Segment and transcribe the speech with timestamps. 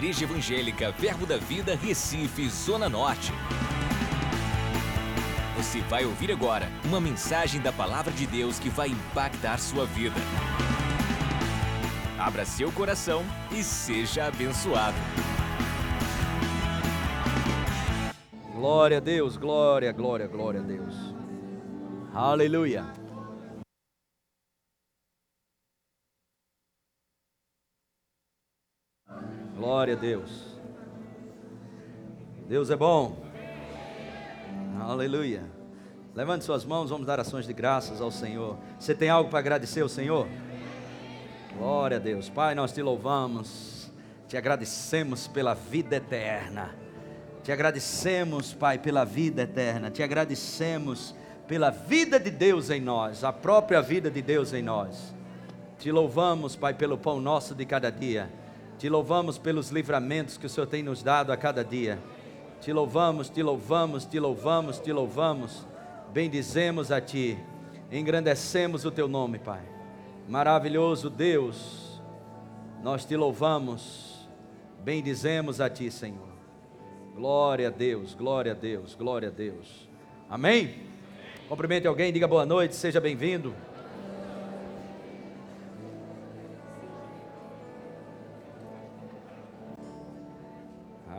[0.00, 3.34] Igreja Evangélica Verbo da Vida, Recife, Zona Norte.
[5.58, 10.16] Você vai ouvir agora uma mensagem da Palavra de Deus que vai impactar sua vida.
[12.18, 13.22] Abra seu coração
[13.52, 14.96] e seja abençoado.
[18.54, 21.14] Glória a Deus, glória, glória, glória a Deus.
[22.14, 22.99] Aleluia.
[29.60, 30.30] Glória a Deus.
[32.48, 33.14] Deus é bom.
[34.80, 35.42] Aleluia.
[36.14, 38.56] Levante suas mãos, vamos dar ações de graças ao Senhor.
[38.78, 40.26] Você tem algo para agradecer ao Senhor?
[41.58, 42.30] Glória a Deus.
[42.30, 43.92] Pai, nós te louvamos,
[44.26, 46.74] te agradecemos pela vida eterna.
[47.44, 49.90] Te agradecemos, Pai, pela vida eterna.
[49.90, 51.14] Te agradecemos
[51.46, 55.14] pela vida de Deus em nós, a própria vida de Deus em nós.
[55.78, 58.39] Te louvamos, Pai, pelo pão nosso de cada dia.
[58.80, 61.98] Te louvamos pelos livramentos que o Senhor tem nos dado a cada dia.
[62.62, 65.66] Te louvamos, te louvamos, te louvamos, te louvamos.
[66.14, 67.38] Bendizemos a Ti.
[67.92, 69.60] Engrandecemos o Teu nome, Pai.
[70.26, 72.00] Maravilhoso Deus,
[72.82, 74.26] nós te louvamos.
[74.82, 76.30] Bendizemos a Ti, Senhor.
[77.14, 79.90] Glória a Deus, glória a Deus, glória a Deus.
[80.26, 80.74] Amém?
[81.50, 83.54] Cumprimente alguém, diga boa noite, seja bem-vindo.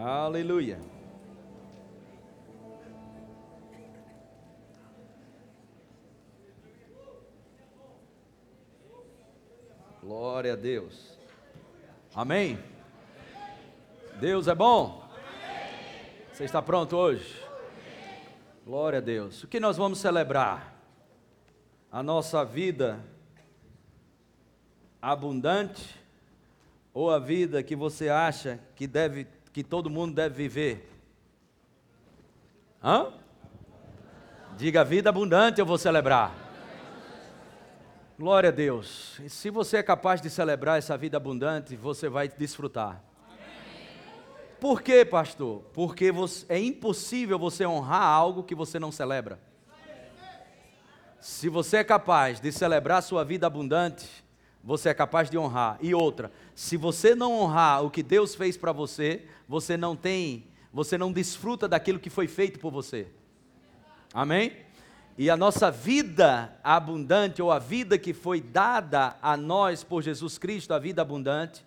[0.04, 0.80] Aleluia.
[10.02, 11.20] Glória a Deus.
[12.16, 12.58] Amém?
[14.20, 15.08] Deus é bom?
[16.34, 17.40] Você está pronto hoje?
[18.66, 19.44] Glória a Deus.
[19.44, 20.82] O que nós vamos celebrar?
[21.92, 23.06] A nossa vida
[25.00, 25.96] abundante
[26.92, 30.90] ou a vida que você acha que deve que todo mundo deve viver?
[32.84, 33.14] Hã?
[34.58, 36.34] Diga vida abundante eu vou celebrar.
[38.18, 39.20] Glória a Deus.
[39.20, 43.04] E se você é capaz de celebrar essa vida abundante, você vai desfrutar.
[44.60, 45.64] Por quê, pastor?
[45.74, 49.40] Porque você, é impossível você honrar algo que você não celebra.
[51.20, 54.08] Se você é capaz de celebrar sua vida abundante,
[54.64, 55.78] você é capaz de honrar.
[55.82, 60.48] E outra, se você não honrar o que Deus fez para você, você não tem,
[60.72, 63.08] você não desfruta daquilo que foi feito por você.
[64.14, 64.54] Amém?
[65.18, 70.38] E a nossa vida abundante, ou a vida que foi dada a nós por Jesus
[70.38, 71.66] Cristo, a vida abundante,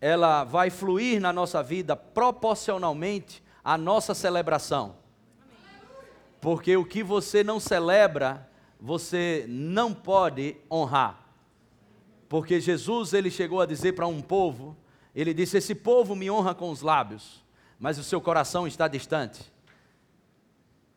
[0.00, 4.96] ela vai fluir na nossa vida proporcionalmente à nossa celebração.
[6.40, 8.48] Porque o que você não celebra,
[8.80, 11.21] você não pode honrar.
[12.32, 14.74] Porque Jesus ele chegou a dizer para um povo,
[15.14, 17.44] ele disse: "Esse povo me honra com os lábios,
[17.78, 19.52] mas o seu coração está distante".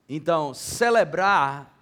[0.07, 1.77] Então, celebrar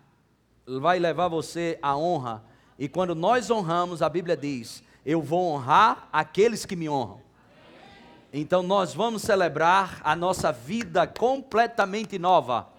[0.65, 2.43] vai levar você à honra,
[2.79, 7.21] e quando nós honramos, a Bíblia diz: "Eu vou honrar aqueles que me honram".
[8.33, 12.69] Então nós vamos celebrar a nossa vida completamente nova.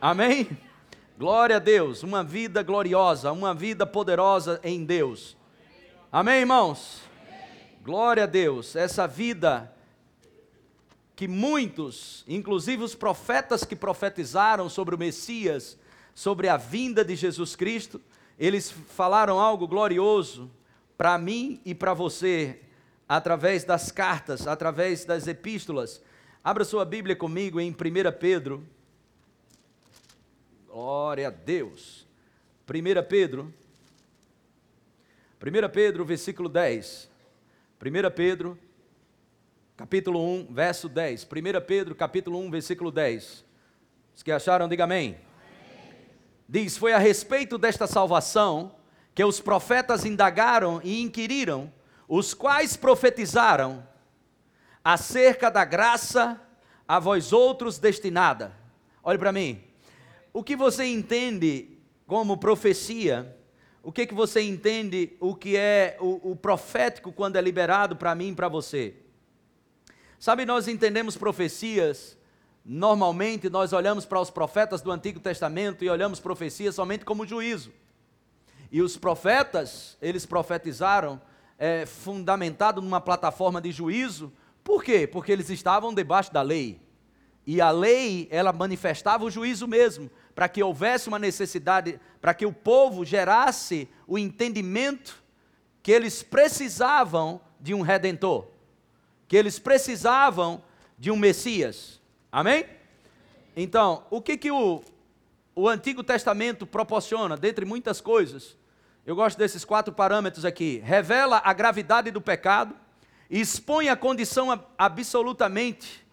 [0.00, 0.48] Amém?
[1.16, 5.36] Glória a Deus, uma vida gloriosa, uma vida poderosa em Deus.
[6.10, 7.02] Amém, irmãos?
[7.84, 9.72] Glória a Deus, essa vida
[11.14, 15.78] que muitos, inclusive os profetas que profetizaram sobre o Messias,
[16.16, 18.00] sobre a vinda de Jesus Cristo,
[18.36, 20.50] eles falaram algo glorioso
[20.98, 22.60] para mim e para você,
[23.08, 26.02] através das cartas, através das epístolas.
[26.42, 27.74] Abra sua Bíblia comigo em 1
[28.18, 28.66] Pedro,
[30.74, 32.04] Glória a Deus.
[32.68, 33.54] 1 Pedro,
[35.40, 37.08] 1 Pedro, versículo 10.
[37.80, 38.58] 1 Pedro,
[39.76, 41.22] capítulo 1, verso 10.
[41.22, 41.28] 1
[41.64, 43.44] Pedro, capítulo 1, versículo 10.
[44.16, 45.10] Os que acharam, diga amém.
[45.10, 46.00] amém.
[46.48, 48.74] Diz: Foi a respeito desta salvação
[49.14, 51.72] que os profetas indagaram e inquiriram,
[52.08, 53.86] os quais profetizaram
[54.82, 56.40] acerca da graça
[56.88, 58.52] a vós outros destinada.
[59.04, 59.72] Olhe para mim.
[60.36, 61.78] O que você entende
[62.08, 63.38] como profecia?
[63.84, 68.16] O que, que você entende o que é o, o profético quando é liberado para
[68.16, 68.96] mim e para você?
[70.18, 72.18] Sabe, nós entendemos profecias,
[72.64, 77.72] normalmente nós olhamos para os profetas do Antigo Testamento e olhamos profecias somente como juízo.
[78.72, 81.22] E os profetas, eles profetizaram
[81.56, 84.32] é, fundamentado numa plataforma de juízo,
[84.64, 85.06] por quê?
[85.06, 86.83] Porque eles estavam debaixo da lei.
[87.46, 92.46] E a lei, ela manifestava o juízo mesmo para que houvesse uma necessidade, para que
[92.46, 95.22] o povo gerasse o entendimento
[95.82, 98.46] que eles precisavam de um redentor.
[99.26, 100.62] que eles precisavam
[100.98, 102.00] de um Messias.
[102.30, 102.66] Amém?
[103.56, 104.82] Então, o que, que o,
[105.54, 108.56] o Antigo Testamento proporciona, dentre muitas coisas?
[109.06, 110.80] Eu gosto desses quatro parâmetros aqui.
[110.84, 112.76] Revela a gravidade do pecado,
[113.30, 116.03] expõe a condição absolutamente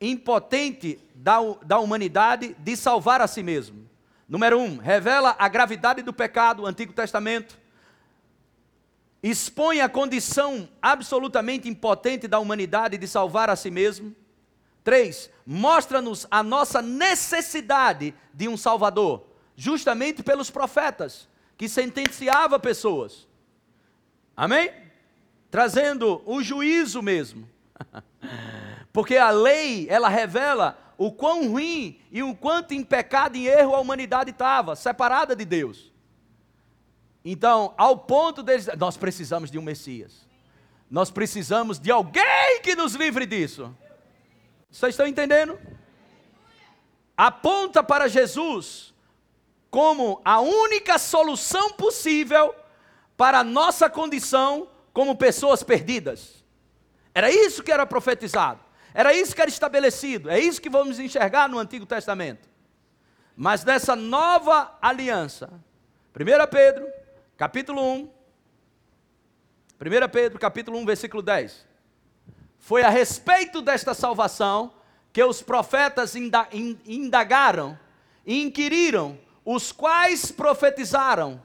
[0.00, 3.88] impotente da, da humanidade de salvar a si mesmo.
[4.28, 7.58] Número um, revela a gravidade do pecado, Antigo Testamento.
[9.22, 14.14] Expõe a condição absolutamente impotente da humanidade de salvar a si mesmo.
[14.84, 19.26] Três, mostra-nos a nossa necessidade de um Salvador,
[19.56, 23.26] justamente pelos profetas, que sentenciava pessoas.
[24.36, 24.70] Amém?
[25.50, 27.48] Trazendo o juízo mesmo.
[28.96, 33.74] Porque a lei, ela revela o quão ruim e o quanto em pecado e erro
[33.74, 35.92] a humanidade estava, separada de Deus.
[37.22, 40.26] Então, ao ponto deles, nós precisamos de um Messias.
[40.90, 43.70] Nós precisamos de alguém que nos livre disso.
[44.70, 45.58] Vocês estão entendendo?
[47.14, 48.94] Aponta para Jesus
[49.70, 52.54] como a única solução possível
[53.14, 56.42] para a nossa condição como pessoas perdidas.
[57.14, 58.64] Era isso que era profetizado.
[58.98, 62.48] Era isso que era estabelecido, é isso que vamos enxergar no Antigo Testamento.
[63.36, 65.50] Mas nessa nova aliança,
[66.18, 66.88] 1 Pedro,
[67.36, 68.10] capítulo 1,
[69.78, 71.66] 1 Pedro, capítulo 1, versículo 10.
[72.58, 74.72] Foi a respeito desta salvação
[75.12, 77.78] que os profetas indagaram
[78.24, 81.42] e inquiriram, os quais profetizaram.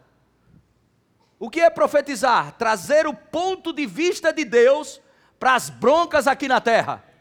[1.37, 2.53] O que é profetizar?
[2.53, 5.01] Trazer o ponto de vista de Deus
[5.37, 7.11] para as broncas aqui na terra.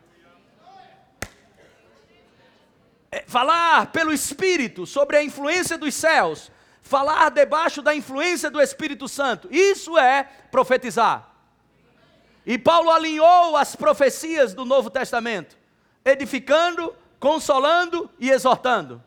[1.23, 6.51] É, falar pelo Espírito sobre a influência dos céus,
[6.83, 11.29] falar debaixo da influência do Espírito Santo, isso é profetizar.
[12.47, 15.59] E Paulo alinhou as profecias do Novo Testamento,
[16.05, 19.03] edificando, consolando e exortando,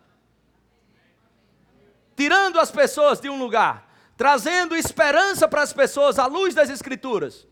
[2.15, 7.47] tirando as pessoas de um lugar, trazendo esperança para as pessoas à luz das Escrituras.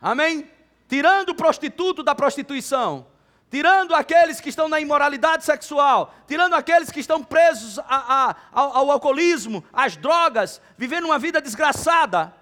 [0.00, 0.48] Amém?
[0.88, 3.06] Tirando o prostituto da prostituição,
[3.52, 8.76] tirando aqueles que estão na imoralidade sexual, tirando aqueles que estão presos a, a, ao,
[8.78, 12.32] ao alcoolismo, às drogas, vivendo uma vida desgraçada.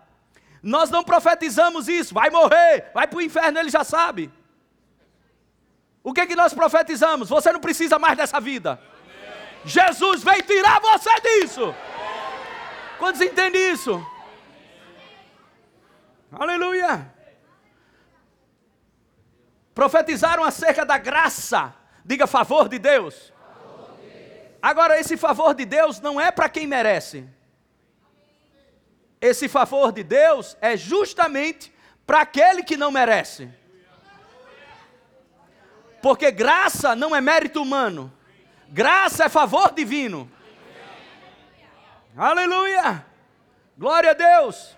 [0.62, 4.31] Nós não profetizamos isso, vai morrer, vai para o inferno, ele já sabe.
[6.01, 7.29] O que, que nós profetizamos?
[7.29, 8.81] Você não precisa mais dessa vida.
[9.65, 11.75] Jesus veio tirar você disso.
[13.01, 14.01] Quantos entendem isso?
[16.31, 17.19] Aleluia
[19.81, 21.75] profetizaram acerca da graça.
[22.05, 23.32] Diga favor de Deus.
[24.61, 27.27] Agora, esse favor de Deus não é para quem merece.
[29.19, 31.73] Esse favor de Deus é justamente
[32.05, 33.50] para aquele que não merece.
[36.03, 38.12] Porque graça não é mérito humano,
[38.69, 40.31] graça é favor divino.
[42.15, 43.06] Aleluia!
[43.79, 44.76] Glória a Deus!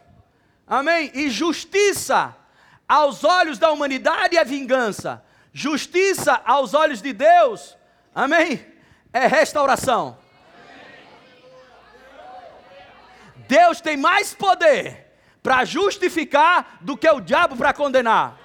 [0.65, 1.11] Amém?
[1.13, 2.37] E justiça
[2.93, 7.75] aos olhos da humanidade é vingança, justiça aos olhos de Deus,
[8.15, 8.63] amém?
[9.11, 10.19] É restauração.
[13.49, 15.11] Deus tem mais poder
[15.43, 18.39] para justificar do que o diabo para condenar.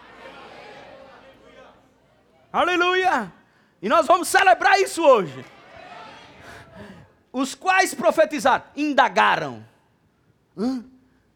[2.52, 3.34] Aleluia!
[3.82, 5.44] E nós vamos celebrar isso hoje.
[7.34, 9.66] Os quais profetizaram, indagaram.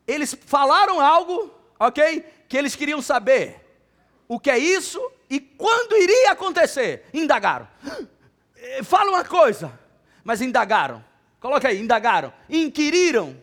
[0.07, 2.40] Eles falaram algo, ok?
[2.51, 3.65] Que eles queriam saber
[4.27, 7.05] o que é isso e quando iria acontecer.
[7.13, 7.65] Indagaram.
[8.83, 9.79] Fala uma coisa,
[10.21, 11.01] mas indagaram.
[11.39, 12.33] Coloca aí, indagaram.
[12.49, 13.41] Inquiriram.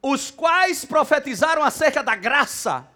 [0.00, 2.86] Os quais profetizaram acerca da graça.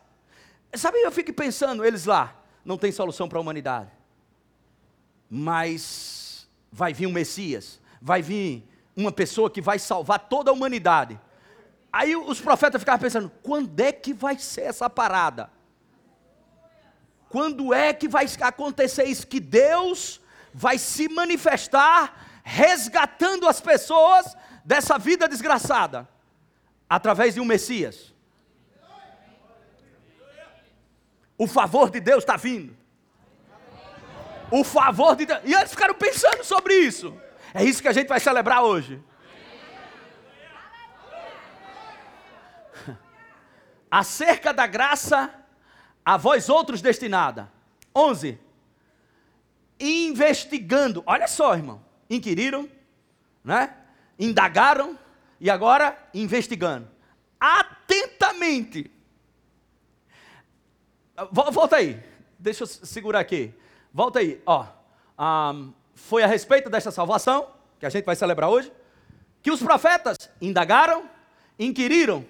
[0.75, 2.33] Sabe, eu fico pensando, eles lá,
[2.65, 3.91] não tem solução para a humanidade.
[5.29, 8.63] Mas vai vir um Messias, vai vir
[8.95, 11.19] uma pessoa que vai salvar toda a humanidade.
[11.93, 15.51] Aí os profetas ficavam pensando: quando é que vai ser essa parada?
[17.29, 19.27] Quando é que vai acontecer isso?
[19.27, 20.21] Que Deus
[20.53, 26.09] vai se manifestar resgatando as pessoas dessa vida desgraçada
[26.89, 28.13] através de um Messias.
[31.39, 32.77] O favor de Deus está vindo.
[34.51, 35.41] O favor de Deus.
[35.45, 37.17] E eles ficaram pensando sobre isso.
[37.55, 39.03] É isso que a gente vai celebrar hoje.
[43.93, 45.31] Acerca da graça
[46.03, 47.53] a vós outros destinada.
[47.95, 48.41] 11.
[49.79, 52.67] Investigando, olha só, irmão, inquiriram,
[53.45, 53.77] né?
[54.19, 54.99] Indagaram
[55.39, 56.89] e agora investigando
[57.39, 58.91] atentamente.
[61.31, 62.03] Volta aí.
[62.39, 63.53] Deixa eu segurar aqui.
[63.93, 64.41] Volta aí.
[64.47, 64.65] Ó,
[65.19, 68.73] um, foi a respeito desta salvação, que a gente vai celebrar hoje,
[69.43, 71.11] que os profetas indagaram,
[71.59, 72.25] inquiriram,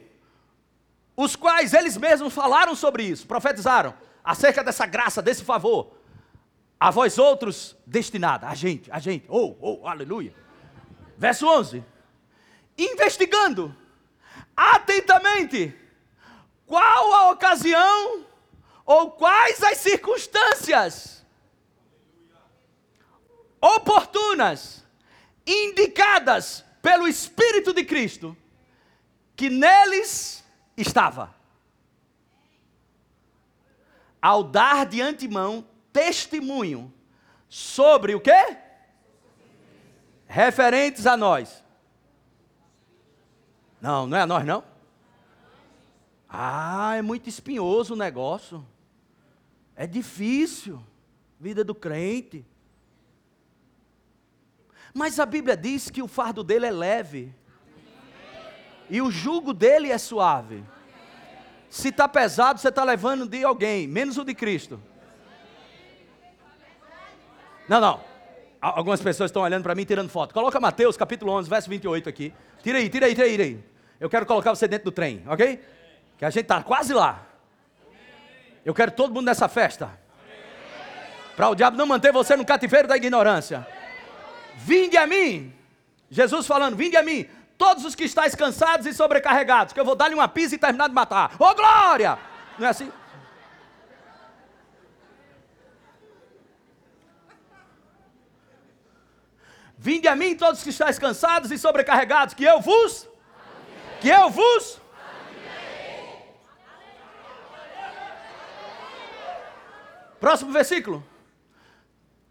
[1.16, 5.97] os quais eles mesmos falaram sobre isso, profetizaram acerca dessa graça, desse favor.
[6.78, 10.35] A vós outros destinada, a gente, a gente, oh, oh, aleluia.
[11.16, 11.85] Verso 11:
[12.76, 13.75] investigando
[14.57, 15.75] atentamente
[16.66, 18.26] qual a ocasião
[18.85, 21.25] ou quais as circunstâncias
[23.61, 24.85] oportunas
[25.47, 28.37] indicadas pelo Espírito de Cristo
[29.37, 30.42] que neles
[30.76, 31.35] estava.
[34.21, 36.93] Ao dar de antemão testemunho
[37.49, 38.57] sobre o quê?
[40.26, 41.62] Referentes a nós.
[43.81, 44.64] Não, não é a nós não?
[46.29, 48.67] Ah, é muito espinhoso o negócio.
[49.76, 50.83] É difícil.
[51.38, 52.47] Vida do crente.
[54.95, 57.35] Mas a Bíblia diz que o fardo dele é leve.
[58.93, 60.63] E o jugo dele é suave.
[61.71, 64.79] Se está pesado, você está levando de alguém, menos o de Cristo.
[67.67, 68.01] Não, não.
[68.61, 70.35] Algumas pessoas estão olhando para mim tirando foto.
[70.35, 72.35] Coloca Mateus capítulo 11, verso 28 aqui.
[72.63, 73.65] Tira aí, tira aí, tira aí, tira aí.
[73.99, 75.59] Eu quero colocar você dentro do trem, ok?
[76.19, 77.27] Que a gente está quase lá.
[78.63, 79.91] Eu quero todo mundo nessa festa.
[81.35, 83.67] Para o diabo não manter você no cativeiro da ignorância.
[84.55, 85.51] Vinde a mim.
[86.11, 87.27] Jesus falando, vinde a mim.
[87.64, 90.88] Todos os que estáis cansados e sobrecarregados, que eu vou dar-lhe uma pisa e terminar
[90.88, 91.31] de matar.
[91.38, 92.19] Ô oh, glória!
[92.59, 92.90] Não é assim?
[99.78, 103.09] Vinde a mim todos que estáis cansados e sobrecarregados, que eu vos,
[104.00, 104.81] que eu vos,
[110.19, 111.12] Próximo versículo.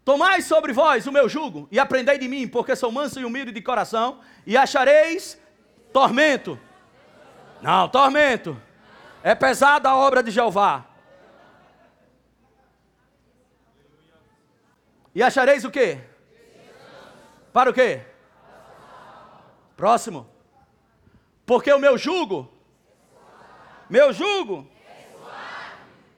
[0.04, 3.52] Tomai sobre vós o meu jugo e aprendei de mim, porque sou manso e humilde
[3.52, 5.38] de coração, e achareis
[5.92, 6.58] tormento.
[7.60, 8.60] Não, tormento.
[9.22, 10.84] É pesada a obra de Jeová.
[15.14, 16.00] E achareis o quê?
[17.52, 18.00] Para o quê?
[19.76, 20.28] Próximo.
[21.46, 22.50] Porque o meu jugo,
[23.88, 24.66] meu jugo,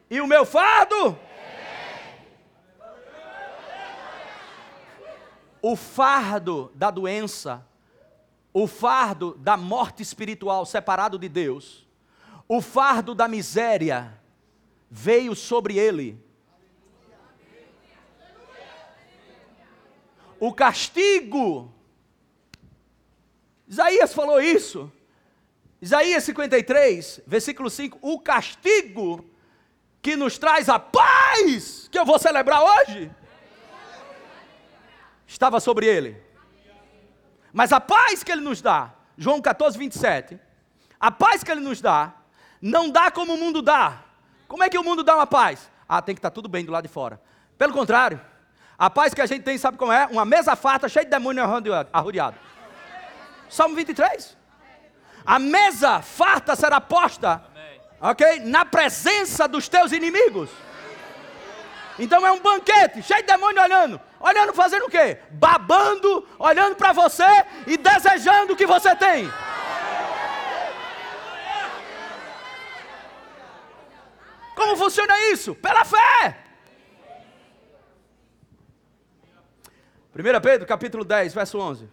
[0.09, 1.19] e o meu fardo
[5.66, 7.66] o fardo da doença,
[8.52, 11.88] o fardo da morte espiritual separado de Deus,
[12.47, 14.21] o fardo da miséria
[14.90, 16.23] veio sobre ele.
[20.38, 21.73] O castigo,
[23.66, 24.92] Isaías falou isso,
[25.80, 29.25] Isaías 53, versículo 5: o castigo
[30.02, 33.11] que nos traz a paz, que eu vou celebrar hoje,
[35.26, 36.23] estava sobre ele.
[37.52, 40.38] Mas a paz que ele nos dá, João 14, 27,
[40.99, 42.12] a paz que ele nos dá,
[42.61, 44.02] não dá como o mundo dá.
[44.49, 45.71] Como é que o mundo dá uma paz?
[45.88, 47.21] Ah, tem que estar tudo bem do lado de fora.
[47.57, 48.21] Pelo contrário,
[48.78, 50.07] a paz que a gente tem, sabe como é?
[50.07, 51.45] Uma mesa farta cheia de demônio
[51.93, 52.37] arrodeado.
[53.49, 54.37] Salmo 23.
[55.25, 57.43] A mesa farta será posta,
[58.00, 58.40] ok?
[58.40, 60.50] Na presença dos teus inimigos.
[61.99, 64.00] Então é um banquete, cheio de demônio olhando.
[64.28, 65.19] Olhando fazendo o quê?
[65.33, 67.31] Babando, olhando para você
[67.66, 69.31] e desejando o que você tem.
[74.54, 75.54] Como funciona isso?
[75.54, 76.38] Pela fé.
[80.16, 81.90] 1 Pedro capítulo 10, verso 11.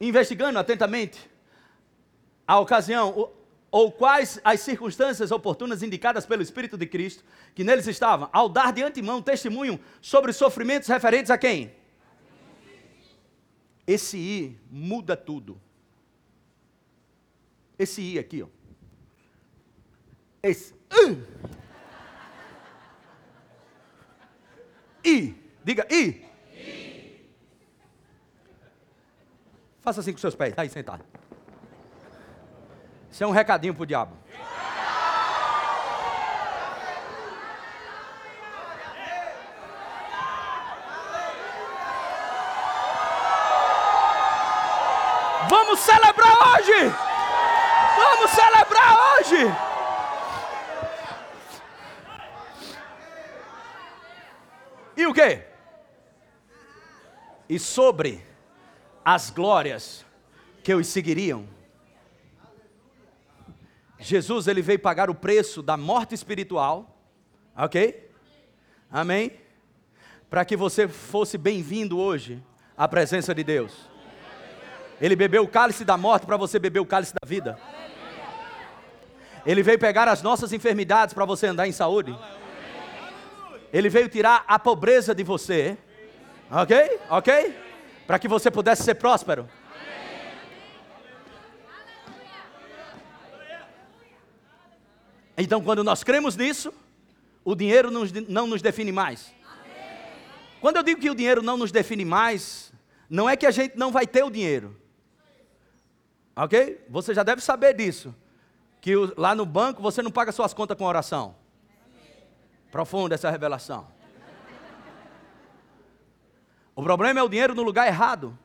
[0.00, 1.30] Investigando atentamente
[2.46, 3.30] a ocasião,
[3.70, 8.72] ou quais as circunstâncias oportunas indicadas pelo Espírito de Cristo, que neles estavam, ao dar
[8.72, 11.72] de antemão testemunho sobre os sofrimentos referentes a quem?
[13.86, 15.60] Esse I muda tudo.
[17.78, 18.48] Esse I aqui, ó.
[20.42, 20.74] Esse.
[20.92, 21.22] Uh.
[25.04, 25.34] I.
[25.64, 26.26] Diga I.
[26.54, 27.28] I.
[29.80, 30.54] Faça assim com seus pés.
[30.54, 31.04] Tá aí sentado.
[33.18, 34.16] Isso é um recadinho pro diabo.
[45.48, 46.94] Vamos celebrar hoje!
[47.96, 49.36] Vamos celebrar hoje!
[54.96, 55.42] E o que?
[57.48, 58.24] E sobre
[59.04, 60.06] as glórias
[60.62, 61.57] que os seguiriam
[63.98, 66.98] Jesus ele veio pagar o preço da morte espiritual,
[67.58, 68.08] Ok?
[68.88, 69.32] Amém?
[70.30, 72.40] Para que você fosse bem-vindo hoje
[72.76, 73.90] à presença de Deus.
[75.00, 77.58] Ele bebeu o cálice da morte para você beber o cálice da vida.
[79.44, 82.16] Ele veio pegar as nossas enfermidades para você andar em saúde.
[83.72, 85.76] Ele veio tirar a pobreza de você.
[86.48, 87.00] Ok?
[87.10, 87.56] Ok?
[88.06, 89.48] Para que você pudesse ser próspero.
[95.40, 96.74] Então, quando nós cremos nisso,
[97.44, 97.92] o dinheiro
[98.28, 99.32] não nos define mais.
[100.60, 102.72] Quando eu digo que o dinheiro não nos define mais,
[103.08, 104.76] não é que a gente não vai ter o dinheiro.
[106.34, 106.84] Ok?
[106.88, 108.12] Você já deve saber disso.
[108.80, 111.36] Que lá no banco você não paga suas contas com oração.
[112.72, 113.86] Profunda essa revelação.
[116.74, 118.36] O problema é o dinheiro no lugar errado.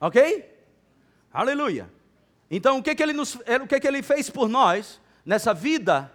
[0.00, 0.48] Ok?
[1.32, 1.90] Aleluia.
[2.48, 5.01] Então o que, que, ele, nos, o que, que ele fez por nós?
[5.24, 6.12] Nessa vida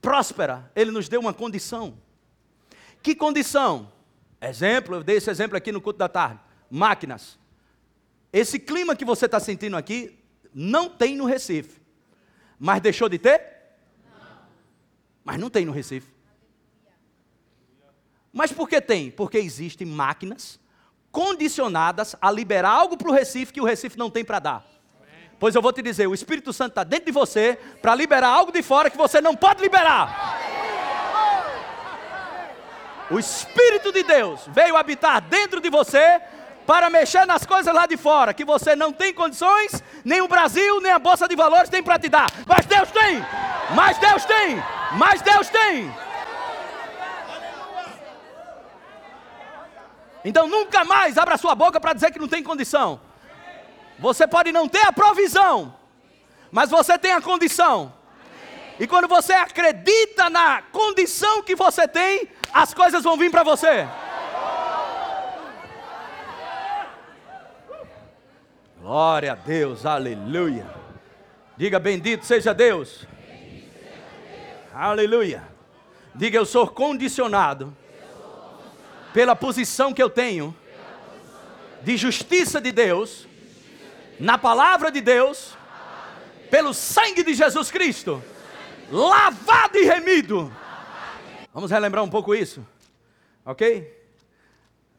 [0.00, 1.96] próspera, Ele nos deu uma condição.
[3.02, 3.92] Que condição?
[4.40, 7.38] Exemplo, eu dei esse exemplo aqui no culto da tarde: máquinas.
[8.32, 10.18] Esse clima que você está sentindo aqui
[10.52, 11.80] não tem no Recife.
[12.58, 13.40] Mas deixou de ter?
[14.10, 14.38] Não.
[15.24, 16.12] Mas não tem no Recife.
[18.32, 19.10] Mas por que tem?
[19.10, 20.58] Porque existem máquinas
[21.12, 24.73] condicionadas a liberar algo para o Recife que o Recife não tem para dar.
[25.44, 28.50] Pois eu vou te dizer, o Espírito Santo está dentro de você para liberar algo
[28.50, 30.40] de fora que você não pode liberar.
[33.10, 36.18] O Espírito de Deus veio habitar dentro de você
[36.66, 40.80] para mexer nas coisas lá de fora, que você não tem condições, nem o Brasil,
[40.80, 42.30] nem a Bolsa de Valores tem para te dar.
[42.46, 43.22] Mas Deus tem!
[43.74, 44.62] Mas Deus tem!
[44.92, 45.94] Mas Deus tem!
[50.24, 52.98] Então nunca mais abra sua boca para dizer que não tem condição.
[53.98, 55.74] Você pode não ter a provisão,
[56.50, 57.92] mas você tem a condição.
[58.78, 63.88] E quando você acredita na condição que você tem, as coisas vão vir para você.
[68.80, 70.66] Glória a Deus, aleluia.
[71.56, 73.06] Diga bendito seja Deus.
[74.74, 75.42] Aleluia.
[76.14, 77.74] Diga eu sou condicionado
[79.12, 80.54] pela posição que eu tenho
[81.82, 83.28] de justiça de Deus
[84.18, 85.56] na palavra de Deus,
[86.50, 88.22] pelo sangue de Jesus Cristo,
[88.90, 90.52] lavado e remido.
[91.52, 92.66] Vamos relembrar um pouco isso,
[93.44, 94.02] ok?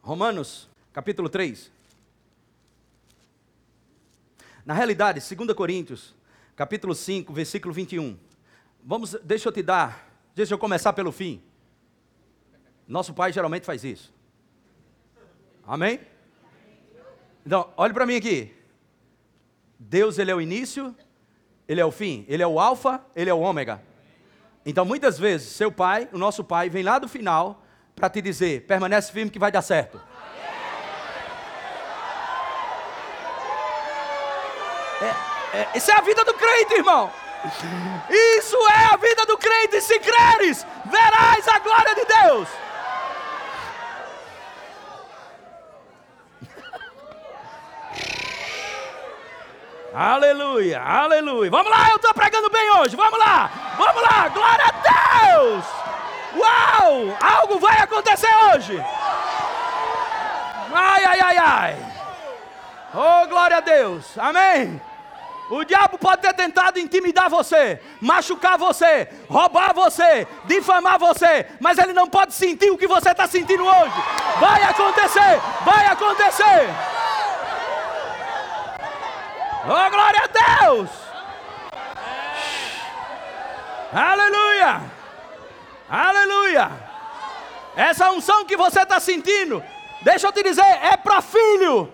[0.02, 1.72] Romanos, capítulo 3.
[4.66, 6.16] Na realidade, 2 Coríntios,
[6.56, 8.18] capítulo 5, versículo 21.
[8.84, 11.42] Vamos, deixa eu te dar, deixa eu começar pelo fim.
[12.88, 14.14] Nosso pai geralmente faz isso.
[15.68, 16.00] Amém?
[17.46, 18.55] Então, olhe para mim aqui.
[19.80, 20.96] Deus ele é o início,
[21.68, 23.82] ele é o fim, ele é o alfa, ele é o ômega.
[24.66, 27.64] Então muitas vezes seu pai, o nosso pai, vem lá do final
[27.96, 30.00] para te dizer: permanece firme que vai dar certo.
[35.02, 37.12] É, é, isso é a vida do crente, irmão.
[38.10, 39.82] Isso é a vida do crente.
[39.82, 42.65] Se creres, verás a glória de Deus.
[49.96, 51.50] Aleluia, aleluia.
[51.50, 52.98] Vamos lá, eu estou pregando bem hoje.
[52.98, 54.28] Vamos lá, vamos lá.
[54.28, 55.66] Glória a Deus.
[56.36, 58.78] Uau, algo vai acontecer hoje.
[60.74, 61.78] Ai, ai, ai, ai.
[62.94, 64.18] Oh, glória a Deus.
[64.18, 64.82] Amém.
[65.50, 71.94] O diabo pode ter tentado intimidar você, machucar você, roubar você, difamar você, mas ele
[71.94, 73.94] não pode sentir o que você está sentindo hoje.
[74.42, 76.70] Vai acontecer, vai acontecer.
[79.68, 80.90] Oh, glória a Deus!
[83.92, 84.82] Aleluia!
[85.90, 86.72] Aleluia!
[87.76, 89.64] Essa unção que você está sentindo,
[90.04, 91.92] deixa eu te dizer, é para filho.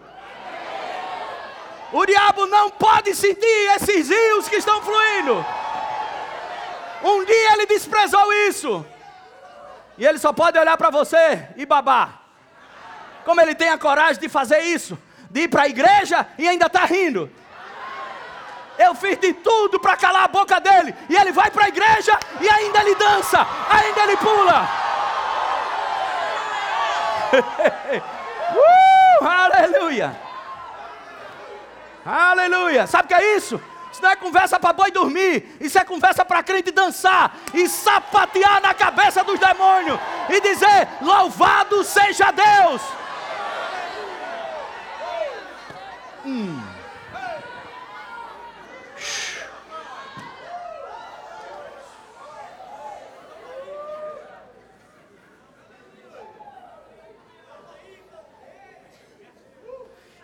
[1.94, 5.46] O diabo não pode sentir esses rios que estão fluindo.
[7.04, 8.86] Um dia ele desprezou isso.
[9.98, 12.22] E ele só pode olhar para você e babar.
[13.24, 14.98] Como ele tem a coragem de fazer isso?
[15.30, 17.32] De ir para a igreja e ainda está rindo.
[18.78, 20.96] Eu fiz de tudo para calar a boca dele.
[21.10, 24.70] E ele vai para a igreja e ainda ele dança, ainda ele pula.
[29.22, 30.20] uh, aleluia.
[32.06, 32.88] Aleluia.
[32.88, 33.62] Sabe o que é isso?
[33.92, 35.58] Isso não é conversa para boi dormir.
[35.60, 41.84] Isso é conversa para crente dançar e sapatear na cabeça dos demônios e dizer: Louvado
[41.84, 42.82] seja Deus.
[46.26, 46.51] Hum.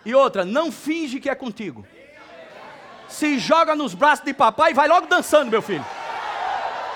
[0.08, 1.86] E outra, não finge que é contigo.
[3.10, 5.84] Se joga nos braços de papai e vai logo dançando, meu filho.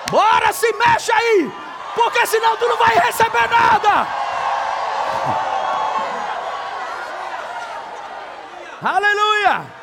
[0.09, 1.51] Bora, se mexe aí,
[1.93, 4.07] porque senão tu não vai receber nada.
[8.81, 9.82] Aleluia!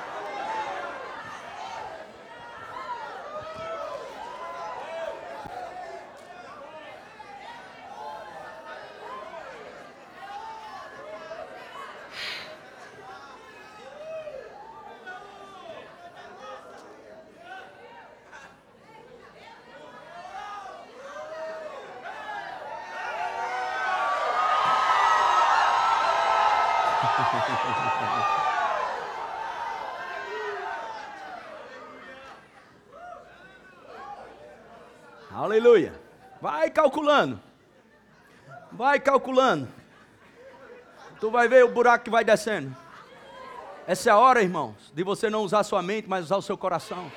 [35.50, 35.92] Aleluia.
[36.40, 37.40] Vai calculando.
[38.70, 39.66] Vai calculando.
[41.18, 42.74] Tu vai ver o buraco que vai descendo.
[43.84, 46.56] Essa é a hora, irmãos, de você não usar sua mente, mas usar o seu
[46.56, 47.10] coração.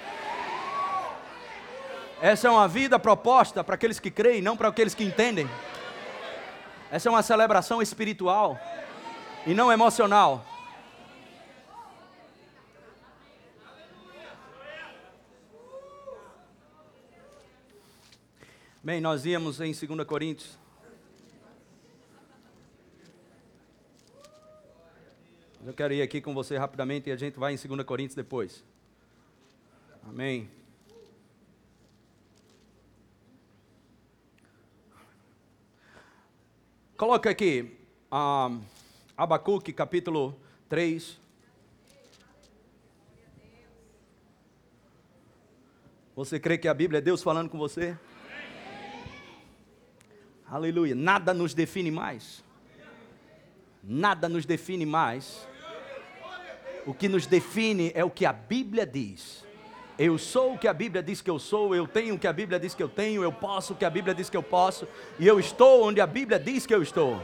[2.19, 5.47] Essa é uma vida proposta para aqueles que creem, não para aqueles que entendem.
[6.89, 8.59] Essa é uma celebração espiritual
[9.45, 10.43] e não emocional.
[18.85, 20.59] Bem, nós íamos em 2 Coríntios.
[25.65, 28.61] Eu quero ir aqui com você rapidamente e a gente vai em 2 Coríntios depois.
[30.05, 30.49] Amém.
[36.97, 37.77] Coloca aqui
[38.11, 38.61] um,
[39.15, 41.17] Abacuque capítulo 3.
[46.17, 47.97] Você crê que a Bíblia é Deus falando com você?
[50.53, 50.93] Aleluia.
[50.93, 52.43] Nada nos define mais.
[53.83, 55.47] Nada nos define mais.
[56.85, 59.43] O que nos define é o que a Bíblia diz.
[59.97, 62.33] Eu sou o que a Bíblia diz que eu sou, eu tenho o que a
[62.33, 64.87] Bíblia diz que eu tenho, eu posso o que a Bíblia diz que eu posso,
[65.17, 67.19] e eu estou onde a Bíblia diz que eu estou.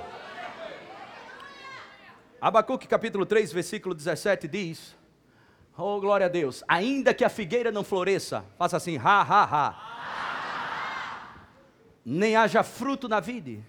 [2.41, 4.95] Abacuque capítulo 3, versículo 17 diz:
[5.77, 9.88] Oh, glória a Deus, ainda que a figueira não floresça, faça assim, ha, ha, ha
[12.05, 13.63] nem haja fruto na vide.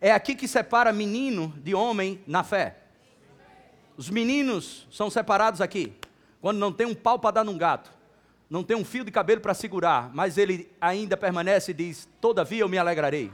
[0.00, 2.76] É aqui que separa menino de homem na fé.
[3.96, 5.92] Os meninos são separados aqui,
[6.40, 7.92] quando não tem um pau para dar num gato,
[8.50, 12.62] não tem um fio de cabelo para segurar, mas ele ainda permanece e diz: Todavia
[12.62, 13.30] eu me alegrarei.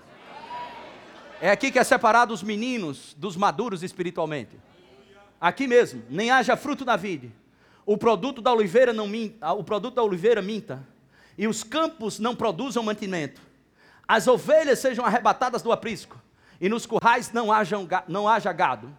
[1.41, 4.57] É aqui que é separado os meninos dos maduros espiritualmente.
[5.41, 7.33] Aqui mesmo, nem haja fruto na vide.
[7.87, 10.87] O produto da oliveira não minta, o produto da oliveira minta,
[11.39, 13.48] e os campos não produzam mantimento
[14.09, 16.19] as ovelhas sejam arrebatadas do aprisco,
[16.59, 18.97] e nos currais não, hajam, não haja gado.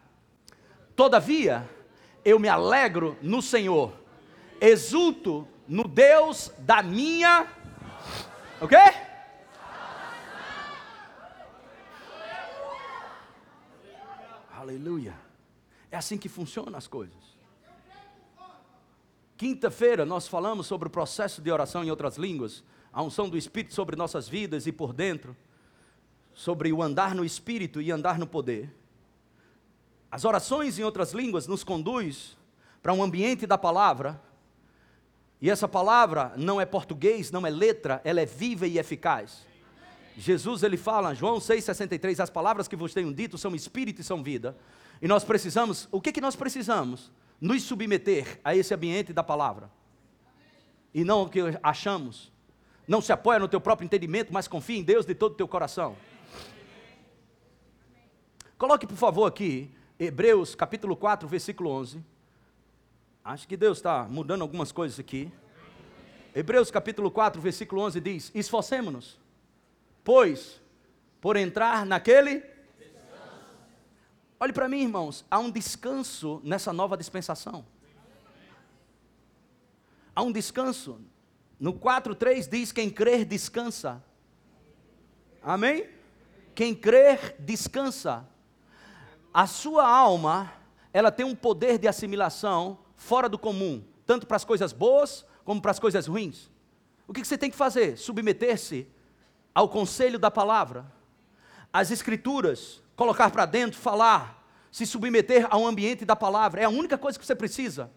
[0.96, 1.68] Todavia,
[2.24, 3.92] eu me alegro no Senhor,
[4.62, 7.48] exulto no Deus da minha.
[8.62, 8.76] O quê?
[14.56, 15.16] Aleluia.
[15.92, 17.18] É assim que funcionam as coisas.
[19.36, 23.74] Quinta-feira nós falamos sobre o processo de oração em outras línguas a unção do Espírito
[23.74, 25.36] sobre nossas vidas e por dentro,
[26.34, 28.74] sobre o andar no Espírito e andar no poder.
[30.12, 32.38] As orações em outras línguas nos conduz
[32.82, 34.20] para um ambiente da palavra,
[35.42, 39.48] e essa palavra não é português, não é letra, ela é viva e eficaz.
[40.18, 44.22] Jesus ele fala, João 6,63, as palavras que vos tenho dito são espírito e são
[44.22, 44.58] vida.
[45.02, 47.10] E nós precisamos, o que, que nós precisamos?
[47.40, 49.72] Nos submeter a esse ambiente da palavra.
[50.94, 52.32] E não o que achamos,
[52.90, 55.48] não se apoia no teu próprio entendimento, mas confia em Deus de todo o teu
[55.48, 55.96] coração.
[58.58, 62.04] Coloque, por favor, aqui, Hebreus capítulo 4, versículo 11.
[63.24, 65.32] Acho que Deus está mudando algumas coisas aqui.
[66.34, 69.20] Hebreus capítulo 4, versículo 11 diz: Esforcemos-nos,
[70.04, 70.60] pois,
[71.22, 72.44] por entrar naquele.
[74.40, 77.64] Olhe para mim, irmãos, há um descanso nessa nova dispensação.
[80.16, 81.00] Há um descanso
[81.60, 84.04] no 4:3 diz: quem crer descansa.
[85.44, 85.90] Amém?
[86.56, 88.28] Quem crer descansa.
[89.34, 90.52] A sua alma,
[90.92, 95.62] ela tem um poder de assimilação fora do comum, tanto para as coisas boas como
[95.62, 96.50] para as coisas ruins.
[97.08, 97.98] O que você tem que fazer?
[97.98, 98.88] Submeter-se
[99.54, 100.86] ao conselho da palavra,
[101.72, 106.62] às escrituras, colocar para dentro, falar, se submeter ao ambiente da palavra.
[106.62, 107.92] É a única coisa que você precisa.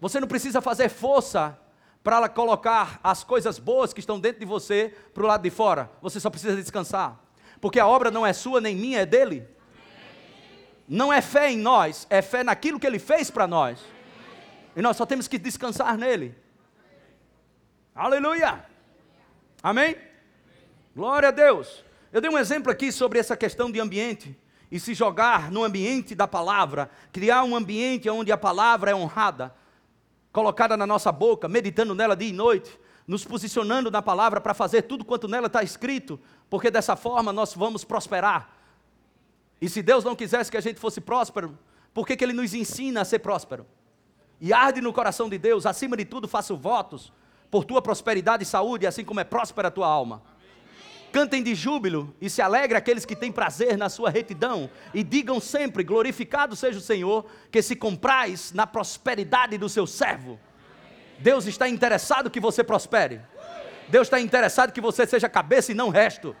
[0.00, 1.58] Você não precisa fazer força
[2.06, 5.90] para colocar as coisas boas que estão dentro de você para o lado de fora.
[6.00, 7.20] Você só precisa descansar.
[7.60, 9.44] Porque a obra não é sua nem minha, é dele.
[10.86, 13.80] não é fé em nós, é fé naquilo que Ele fez para nós.
[14.76, 16.32] E nós só temos que descansar nele.
[17.92, 18.64] Aleluia!
[19.60, 19.96] Amém?
[20.94, 21.84] Glória a Deus.
[22.12, 24.38] Eu dei um exemplo aqui sobre essa questão de ambiente
[24.70, 29.52] e se jogar no ambiente da palavra, criar um ambiente onde a palavra é honrada,
[30.36, 34.82] colocada na nossa boca, meditando nela dia e noite, nos posicionando na palavra para fazer
[34.82, 36.20] tudo quanto nela está escrito,
[36.50, 38.54] porque dessa forma nós vamos prosperar.
[39.62, 41.58] E se Deus não quisesse que a gente fosse próspero,
[41.94, 43.64] por que, que Ele nos ensina a ser próspero?
[44.38, 47.10] E arde no coração de Deus, acima de tudo faço votos
[47.50, 50.22] por tua prosperidade e saúde, assim como é próspera a tua alma.
[51.12, 55.40] Cantem de júbilo e se alegrem aqueles que têm prazer na sua retidão, e digam
[55.40, 60.38] sempre: glorificado seja o Senhor, que se comprais na prosperidade do seu servo.
[61.18, 63.20] Deus está interessado que você prospere.
[63.88, 66.36] Deus está interessado que você seja cabeça e não resto.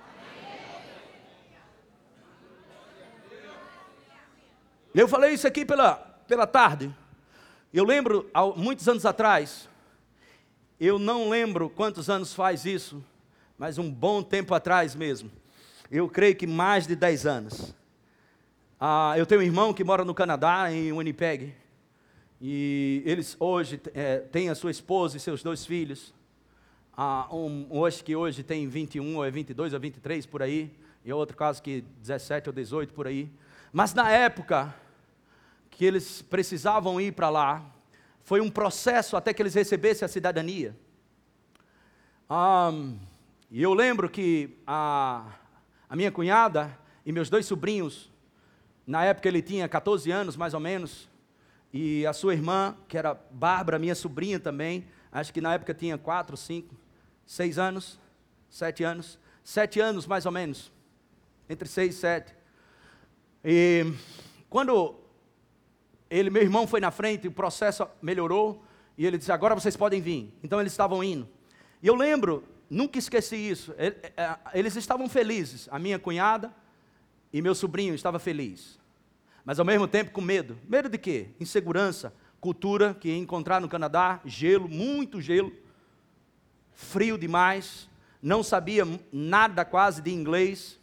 [4.94, 6.94] Eu falei isso aqui pela, pela tarde.
[7.72, 9.68] Eu lembro, há muitos anos atrás,
[10.80, 13.04] eu não lembro quantos anos faz isso,
[13.58, 15.30] mas um bom tempo atrás mesmo.
[15.90, 17.74] Eu creio que mais de 10 anos.
[18.78, 21.54] Ah, eu tenho um irmão que mora no Canadá, em Winnipeg.
[22.40, 26.12] E eles hoje é, têm a sua esposa e seus dois filhos.
[26.96, 30.70] Ah, um, hoje que hoje tem 21, ou é 22 ou 23 por aí.
[31.04, 33.30] E outro caso que 17 ou 18 por aí.
[33.72, 34.74] Mas na época,
[35.76, 37.64] que eles precisavam ir para lá.
[38.24, 40.74] Foi um processo até que eles recebessem a cidadania.
[42.28, 42.98] Um,
[43.50, 45.24] e eu lembro que a,
[45.88, 48.10] a minha cunhada e meus dois sobrinhos,
[48.86, 51.08] na época ele tinha 14 anos mais ou menos,
[51.72, 55.96] e a sua irmã, que era Bárbara, minha sobrinha também, acho que na época tinha
[55.96, 56.74] 4, 5,
[57.24, 58.00] 6 anos,
[58.50, 60.72] 7 anos, 7 anos mais ou menos,
[61.48, 62.34] entre 6 e 7.
[63.44, 63.92] E
[64.50, 64.96] quando
[66.10, 68.64] ele, meu irmão foi na frente, o processo melhorou,
[68.98, 70.32] e ele disse: Agora vocês podem vir.
[70.42, 71.28] Então eles estavam indo.
[71.82, 73.94] E eu lembro, nunca esqueci isso, é,
[74.54, 75.68] eles estavam felizes.
[75.70, 76.52] A minha cunhada
[77.32, 78.78] e meu sobrinho estavam felizes.
[79.44, 80.58] Mas ao mesmo tempo com medo.
[80.68, 81.28] Medo de quê?
[81.38, 85.52] Insegurança, cultura que ia encontrar no Canadá, gelo, muito gelo,
[86.72, 87.88] frio demais,
[88.20, 90.80] não sabia nada quase de inglês.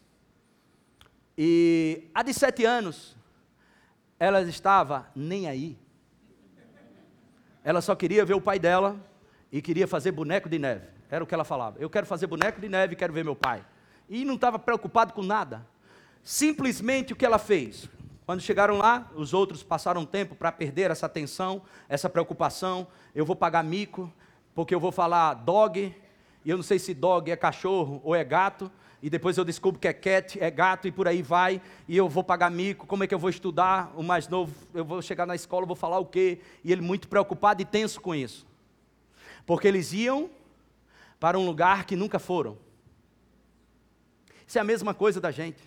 [1.38, 3.17] E há de sete anos,
[4.19, 5.78] ela estava nem aí.
[7.63, 9.00] Ela só queria ver o pai dela
[9.52, 10.92] e queria fazer boneco de neve.
[11.13, 11.78] Era o que ela falava.
[11.80, 13.63] Eu quero fazer boneco de neve quero ver meu pai.
[14.10, 15.63] E não estava preocupado com nada.
[16.23, 17.88] Simplesmente o que ela fez.
[18.26, 22.88] Quando chegaram lá, os outros passaram tempo para perder essa atenção, essa preocupação.
[23.13, 24.12] Eu vou pagar mico,
[24.56, 25.95] porque eu vou falar dog,
[26.43, 29.80] e eu não sei se dog é cachorro ou é gato e depois eu descubro
[29.80, 33.04] que é cat, é gato e por aí vai, e eu vou pagar mico, como
[33.04, 33.93] é que eu vou estudar?
[33.95, 36.39] O mais novo, eu vou chegar na escola, vou falar o quê?
[36.63, 38.47] E ele muito preocupado e tenso com isso.
[39.45, 40.30] Porque eles iam
[41.23, 42.57] para um lugar que nunca foram.
[44.45, 45.62] Isso é a mesma coisa da gente.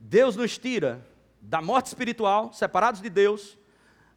[0.00, 1.06] Deus nos tira
[1.40, 3.56] da morte espiritual, separados de Deus,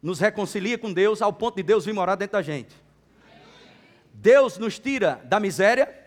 [0.02, 2.74] nos reconcilia com Deus ao ponto de Deus vir morar dentro da gente.
[4.12, 6.04] Deus nos tira da miséria,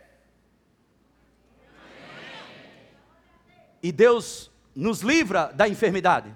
[3.81, 6.35] E Deus nos livra da enfermidade.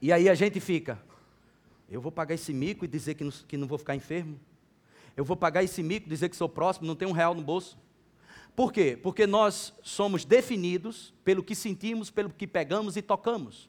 [0.00, 1.02] E aí a gente fica,
[1.88, 4.38] eu vou pagar esse mico e dizer que não, que não vou ficar enfermo?
[5.20, 7.76] Eu vou pagar esse mico dizer que sou próximo, não tenho um real no bolso?
[8.56, 8.98] Por quê?
[9.02, 13.68] Porque nós somos definidos pelo que sentimos, pelo que pegamos e tocamos.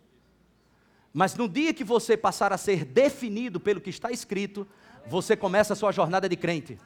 [1.12, 4.66] Mas no dia que você passar a ser definido pelo que está escrito,
[5.06, 6.80] você começa a sua jornada de crente.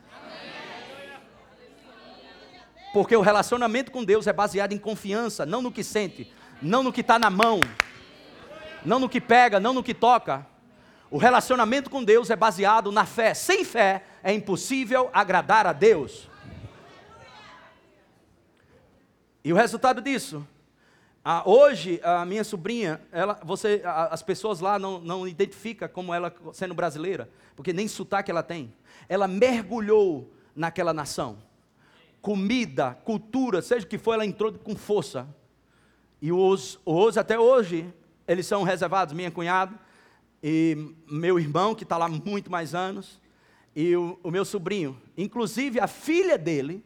[2.92, 6.92] Porque o relacionamento com Deus é baseado em confiança, não no que sente, não no
[6.92, 7.60] que está na mão,
[8.84, 10.55] não no que pega, não no que toca.
[11.10, 13.34] O relacionamento com Deus é baseado na fé.
[13.34, 16.28] Sem fé é impossível agradar a Deus.
[19.44, 20.46] E o resultado disso?
[21.24, 26.34] Ah, hoje, a minha sobrinha, ela, você, as pessoas lá não, não identificam como ela
[26.54, 28.74] sendo brasileira, porque nem sotaque ela tem.
[29.10, 31.38] Ela mergulhou naquela nação
[32.26, 35.28] comida, cultura, seja o que for, ela entrou com força.
[36.20, 37.94] E os, os até hoje,
[38.28, 39.85] eles são reservados, minha cunhada
[40.48, 43.20] e meu irmão, que está lá muito mais anos,
[43.76, 44.96] e o, o meu sobrinho.
[45.18, 46.86] Inclusive, a filha dele,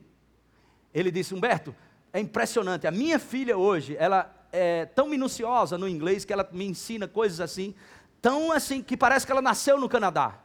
[0.93, 1.75] ele disse, Humberto,
[2.13, 6.63] é impressionante, a minha filha hoje, ela é tão minuciosa no inglês que ela me
[6.63, 7.75] ensina coisas assim,
[8.21, 10.39] tão assim, que parece que ela nasceu no Canadá.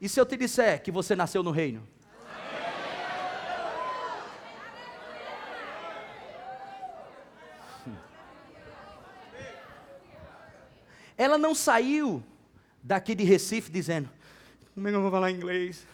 [0.00, 1.86] E se eu te disser que você nasceu no reino?
[11.16, 12.22] Ela não saiu
[12.82, 14.08] daqui de Recife dizendo:
[14.74, 15.86] como é que eu vou falar inglês?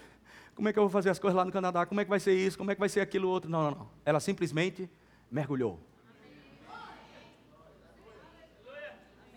[0.54, 1.86] Como é que eu vou fazer as coisas lá no Canadá?
[1.86, 2.58] Como é que vai ser isso?
[2.58, 3.50] Como é que vai ser aquilo outro?
[3.50, 3.90] Não, não, não.
[4.04, 4.88] Ela simplesmente
[5.30, 5.80] mergulhou.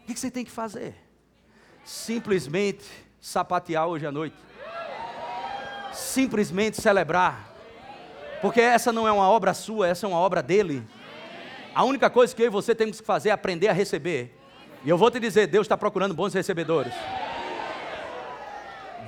[0.01, 0.95] O que você tem que fazer?
[1.83, 2.85] Simplesmente
[3.21, 4.35] sapatear hoje à noite.
[5.93, 7.53] Simplesmente celebrar.
[8.41, 10.83] Porque essa não é uma obra sua, essa é uma obra dele.
[11.73, 14.34] A única coisa que eu e você temos que fazer é aprender a receber.
[14.85, 16.93] E eu vou te dizer: Deus está procurando bons recebedores.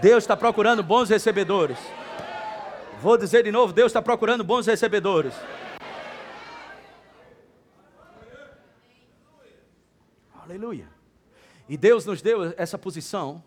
[0.01, 1.77] Deus está procurando bons recebedores.
[2.99, 5.33] Vou dizer de novo: Deus está procurando bons recebedores.
[10.43, 10.89] Aleluia.
[11.69, 13.43] E Deus nos deu essa posição,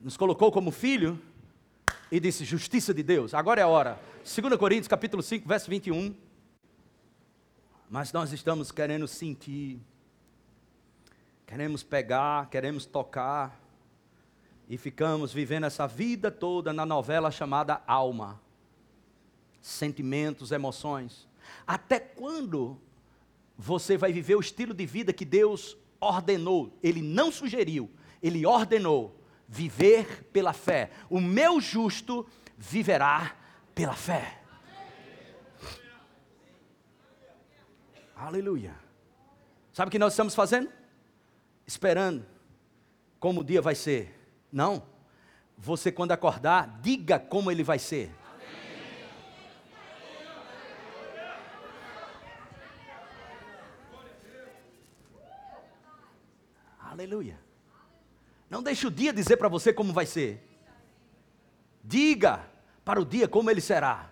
[0.00, 1.20] nos colocou como filho
[2.10, 3.34] e disse: justiça de Deus.
[3.34, 3.98] Agora é a hora.
[4.24, 6.14] 2 Coríntios capítulo 5, verso 21.
[7.90, 9.78] Mas nós estamos querendo sentir,
[11.46, 13.60] queremos pegar, queremos tocar,
[14.68, 18.40] e ficamos vivendo essa vida toda na novela chamada alma.
[19.60, 21.28] Sentimentos, emoções.
[21.66, 22.80] Até quando
[23.56, 26.76] você vai viver o estilo de vida que Deus ordenou?
[26.82, 27.90] Ele não sugeriu,
[28.22, 30.90] ele ordenou viver pela fé.
[31.10, 32.26] O meu justo
[32.56, 33.36] viverá
[33.74, 34.40] pela fé.
[38.16, 38.74] Aleluia.
[39.72, 40.70] Sabe o que nós estamos fazendo?
[41.66, 42.26] Esperando
[43.18, 44.20] como o dia vai ser.
[44.52, 44.82] Não.
[45.56, 48.10] Você, quando acordar, diga como ele vai ser.
[56.78, 57.40] Aleluia.
[58.48, 60.48] Não deixe o dia dizer para você como vai ser.
[61.82, 62.48] Diga
[62.84, 64.10] para o dia como ele será.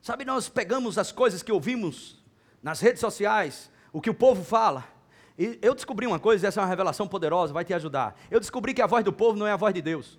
[0.00, 2.22] Sabe, nós pegamos as coisas que ouvimos
[2.62, 4.84] nas redes sociais, o que o povo fala,
[5.38, 8.14] e eu descobri uma coisa, essa é uma revelação poderosa, vai te ajudar.
[8.30, 10.18] Eu descobri que a voz do povo não é a voz de Deus.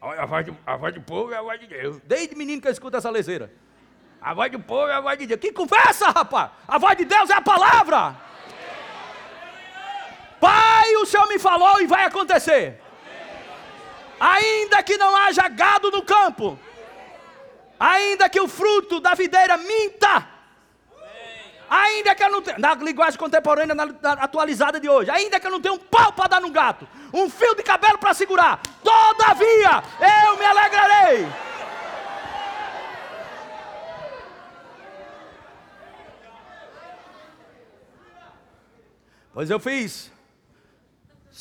[0.00, 2.00] A voz, do, a voz do povo é a voz de Deus.
[2.04, 3.52] Desde menino que eu escuto essa lezeira.
[4.18, 5.38] A voz do povo é a voz de Deus.
[5.38, 6.52] Que conversa, rapaz!
[6.66, 8.16] A voz de Deus é a palavra.
[10.40, 12.80] Pai, o Senhor me falou e vai acontecer.
[14.18, 16.58] Ainda que não haja gado no campo,
[17.78, 20.32] ainda que o fruto da videira minta,
[21.68, 25.46] ainda que eu não tenha, na linguagem contemporânea, na, na, atualizada de hoje, ainda que
[25.46, 28.60] eu não tenha um pau para dar no gato, um fio de cabelo para segurar,
[28.82, 31.26] todavia eu me alegrarei.
[39.32, 40.12] Pois eu fiz.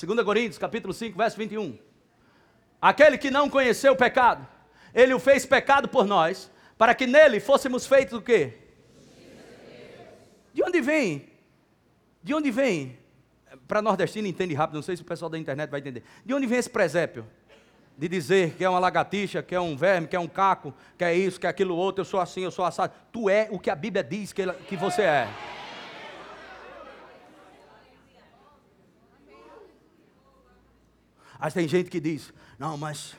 [0.01, 1.77] 2 Coríntios, capítulo 5, verso 21.
[2.81, 4.47] Aquele que não conheceu o pecado,
[4.93, 8.62] ele o fez pecado por nós, para que nele fôssemos feitos o quê?
[10.53, 11.27] De onde vem?
[12.21, 12.97] De onde vem?
[13.67, 16.03] Para nordestino entende rápido, não sei se o pessoal da internet vai entender.
[16.25, 17.25] De onde vem esse presépio?
[17.97, 21.03] De dizer que é uma lagartixa, que é um verme, que é um caco, que
[21.03, 22.93] é isso, que é aquilo outro, eu sou assim, eu sou assado.
[23.11, 25.27] Tu é o que a Bíblia diz que, que você é.
[31.39, 33.15] Aí tem gente que diz, não, mas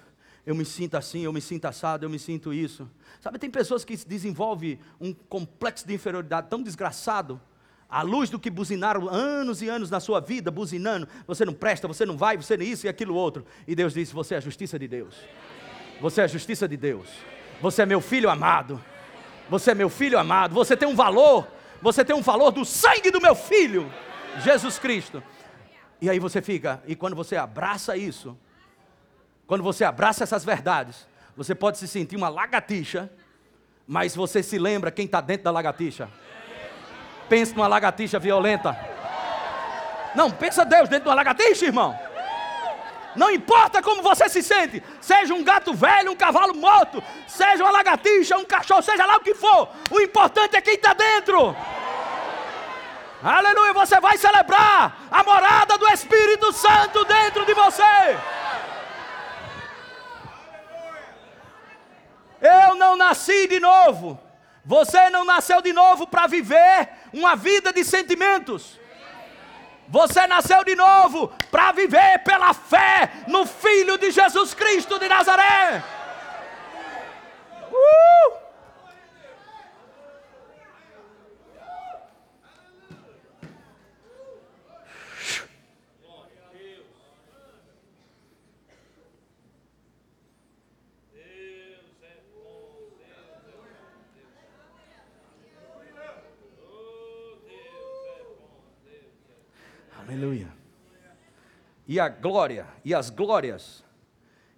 [0.47, 2.89] eu me sinto assim, eu me sinto assado, eu me sinto isso.
[3.21, 7.41] Sabe, tem pessoas que desenvolvem um complexo de inferioridade tão desgraçado,
[7.89, 11.87] à luz do que buzinaram anos e anos na sua vida, buzinando, você não presta,
[11.87, 13.45] você não vai, você não isso e aquilo outro.
[13.67, 15.15] E Deus disse: Você é a justiça de Deus.
[16.01, 17.09] Você é a justiça de Deus.
[17.63, 18.83] Você é meu filho amado.
[19.49, 20.55] Você é meu filho amado.
[20.55, 21.47] Você tem um valor.
[21.85, 23.93] Você tem um valor do sangue do meu filho,
[24.43, 25.23] Jesus Cristo.
[26.01, 28.37] E aí você fica, e quando você abraça isso,
[29.47, 33.11] quando você abraça essas verdades, você pode se sentir uma lagartixa,
[33.87, 36.09] mas você se lembra quem está dentro da lagartixa.
[37.29, 38.77] Pensa numa lagartixa violenta.
[40.15, 41.99] Não, pensa Deus dentro de uma lagartixa, irmão.
[43.17, 47.71] Não importa como você se sente, seja um gato velho, um cavalo morto, seja uma
[47.71, 51.55] lagartixa, um cachorro, seja lá o que for, o importante é quem está dentro.
[53.23, 58.19] Aleluia, você vai celebrar a morada do Espírito Santo dentro de você.
[62.45, 64.21] Eu não nasci de novo.
[64.65, 68.79] Você não nasceu de novo para viver uma vida de sentimentos.
[69.89, 75.83] Você nasceu de novo para viver pela fé no Filho de Jesus Cristo de Nazaré.
[77.71, 78.44] Uh!
[100.15, 100.49] Aleluia.
[101.89, 103.85] E a glória, e as glórias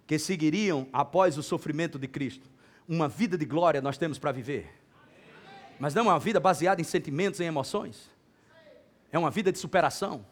[0.05, 2.47] que seguiriam após o sofrimento de Cristo.
[2.87, 4.71] Uma vida de glória nós temos para viver.
[5.79, 8.07] Mas não é uma vida baseada em sentimentos, em emoções.
[9.11, 10.23] É uma vida de superação.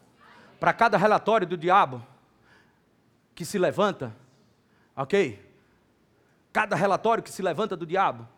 [0.60, 2.06] Para cada relatório do diabo
[3.34, 4.14] que se levanta,
[4.94, 5.44] ok?
[6.52, 8.28] Cada relatório que se levanta do diabo,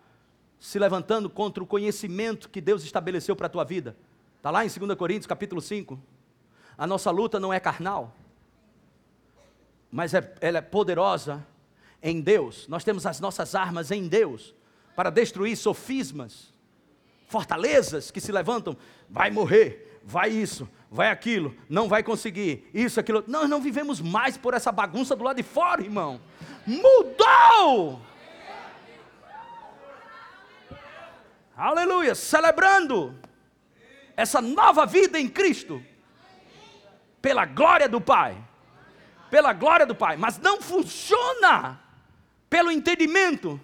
[0.59, 3.95] se levantando contra o conhecimento que Deus estabeleceu para a tua vida.
[4.39, 6.17] Está lá em 2 Coríntios capítulo 5.
[6.79, 8.14] A nossa luta não é carnal,
[9.91, 11.45] mas é, ela é poderosa
[12.01, 12.68] em Deus.
[12.68, 14.55] Nós temos as nossas armas em Deus
[14.95, 16.55] para destruir sofismas,
[17.26, 18.76] fortalezas que se levantam.
[19.11, 23.24] Vai morrer, vai isso, vai aquilo, não vai conseguir, isso, aquilo.
[23.26, 26.20] Nós não vivemos mais por essa bagunça do lado de fora, irmão.
[26.64, 28.01] Mudou!
[31.57, 32.14] Aleluia!
[32.14, 33.18] Celebrando
[34.16, 35.83] essa nova vida em Cristo,
[37.20, 38.36] pela glória do Pai.
[39.30, 40.16] Pela glória do Pai.
[40.16, 41.80] Mas não funciona
[42.48, 43.60] pelo entendimento,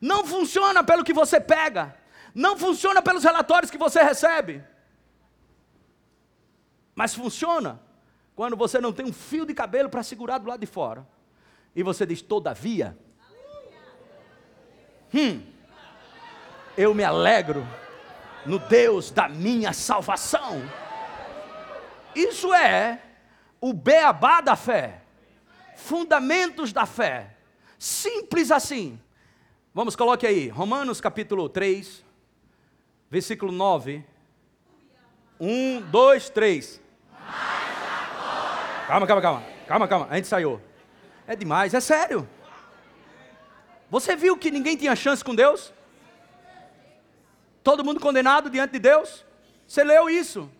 [0.00, 1.94] não funciona pelo que você pega,
[2.34, 4.62] não funciona pelos relatórios que você recebe.
[6.94, 7.80] Mas funciona
[8.34, 11.06] quando você não tem um fio de cabelo para segurar do lado de fora.
[11.74, 12.96] E você diz, todavia,
[15.12, 15.42] hum,
[16.76, 17.66] eu me alegro
[18.46, 20.62] no Deus da minha salvação.
[22.14, 23.00] Isso é
[23.60, 25.02] o beabá da fé,
[25.76, 27.36] fundamentos da fé,
[27.78, 29.00] simples assim.
[29.72, 32.04] Vamos, coloque aí, Romanos capítulo 3,
[33.10, 34.04] versículo 9.
[35.40, 36.80] 1, 2, 3.
[38.86, 39.42] Calma, calma, calma.
[39.66, 40.06] Calma, calma.
[40.10, 40.60] A gente saiu.
[41.26, 42.28] É demais, é sério.
[43.90, 45.72] Você viu que ninguém tinha chance com Deus?
[47.62, 49.24] Todo mundo condenado diante de Deus?
[49.66, 50.50] Você leu isso?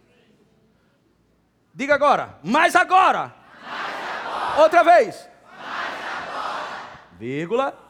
[1.75, 2.39] Diga agora.
[2.45, 3.35] Mas agora.
[3.61, 4.63] Mas agora.
[4.63, 5.29] Outra vez.
[5.59, 7.01] Mas agora.
[7.19, 7.85] Vírgula.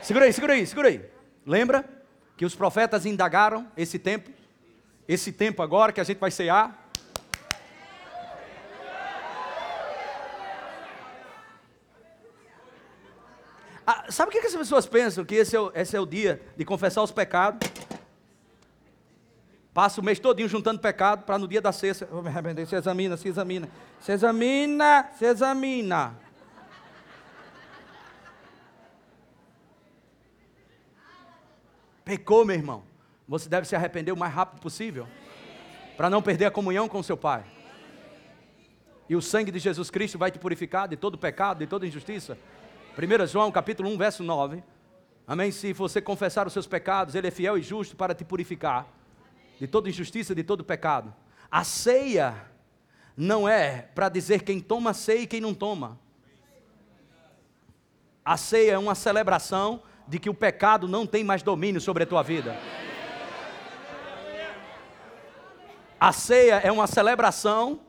[0.00, 1.10] Segura aí, segura aí, segura aí.
[1.46, 1.84] Lembra
[2.36, 4.30] que os profetas indagaram esse tempo?
[5.08, 6.83] Esse tempo agora que a gente vai cear?
[14.14, 15.24] Sabe o que, as pessoas pensam?
[15.24, 17.68] Que esse é, o, esse é o dia de confessar os pecados.
[19.72, 22.08] Passa o mês todinho juntando pecado para no dia da sexta.
[22.24, 23.68] Arrepender, se examina, se examina.
[24.00, 26.16] Se examina, se examina.
[32.04, 32.84] Pecou, meu irmão.
[33.26, 35.08] Você deve se arrepender o mais rápido possível.
[35.96, 37.44] Para não perder a comunhão com seu Pai.
[39.08, 42.38] E o sangue de Jesus Cristo vai te purificar de todo pecado, de toda injustiça.
[42.96, 44.62] 1 João capítulo 1, verso 9.
[45.26, 45.50] Amém?
[45.50, 48.86] Se você confessar os seus pecados, Ele é fiel e justo para te purificar
[49.58, 51.12] de toda injustiça, de todo pecado.
[51.50, 52.36] A ceia
[53.16, 55.98] não é para dizer quem toma ceia e quem não toma.
[58.24, 62.06] A ceia é uma celebração de que o pecado não tem mais domínio sobre a
[62.06, 62.56] tua vida.
[65.98, 67.80] A ceia é uma celebração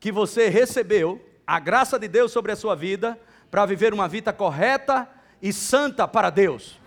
[0.00, 3.16] que você recebeu a graça de Deus sobre a sua vida
[3.50, 5.08] para viver uma vida correta
[5.40, 6.78] e santa para Deus.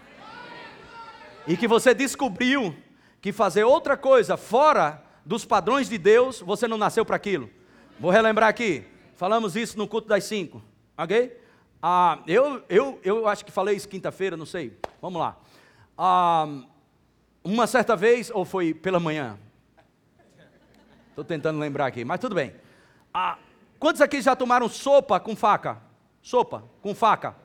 [1.47, 2.75] E que você descobriu
[3.21, 7.49] que fazer outra coisa fora dos padrões de Deus, você não nasceu para aquilo.
[7.99, 8.85] Vou relembrar aqui.
[9.15, 10.61] Falamos isso no culto das cinco,
[10.97, 11.37] ok?
[11.81, 14.77] Ah, eu, eu, eu acho que falei isso quinta-feira, não sei.
[15.01, 15.37] Vamos lá.
[15.97, 16.47] Ah,
[17.43, 19.37] uma certa vez, ou foi pela manhã?
[21.09, 22.55] Estou tentando lembrar aqui, mas tudo bem.
[23.13, 23.37] Ah,
[23.77, 25.81] quantos aqui já tomaram sopa com faca?
[26.21, 27.35] Sopa com faca.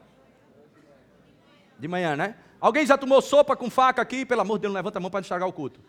[1.78, 2.36] De manhã, né?
[2.60, 4.24] Alguém já tomou sopa com faca aqui?
[4.24, 5.80] Pelo amor de Deus, não levanta a mão para estragar o culto.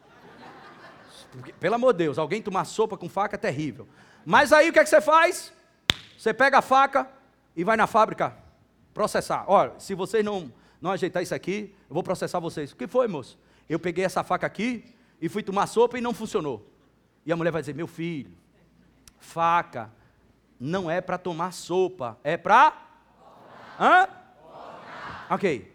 [1.59, 3.87] Pelo amor de Deus, alguém tomar sopa com faca é terrível.
[4.25, 5.53] Mas aí o que é que você faz?
[6.17, 7.09] Você pega a faca
[7.55, 8.35] e vai na fábrica
[8.93, 9.45] processar.
[9.47, 12.71] Olha, se vocês não, não ajeitar isso aqui, eu vou processar vocês.
[12.71, 13.37] O que foi, moço?
[13.69, 16.69] Eu peguei essa faca aqui e fui tomar sopa e não funcionou.
[17.25, 18.31] E a mulher vai dizer: Meu filho,
[19.19, 19.91] faca
[20.59, 22.73] não é para tomar sopa, é para.
[23.79, 24.07] Hã?
[25.29, 25.73] Ok.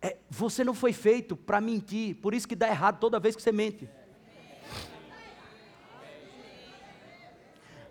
[0.00, 3.42] É, você não foi feito para mentir, por isso que dá errado toda vez que
[3.42, 3.88] você mente.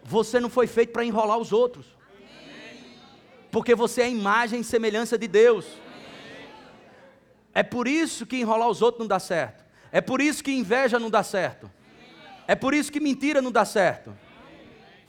[0.03, 1.85] Você não foi feito para enrolar os outros.
[3.49, 5.65] Porque você é a imagem e semelhança de Deus.
[7.53, 9.63] É por isso que enrolar os outros não dá certo.
[9.91, 11.69] É por isso que inveja não dá certo.
[12.47, 14.13] É por isso que mentira não dá certo.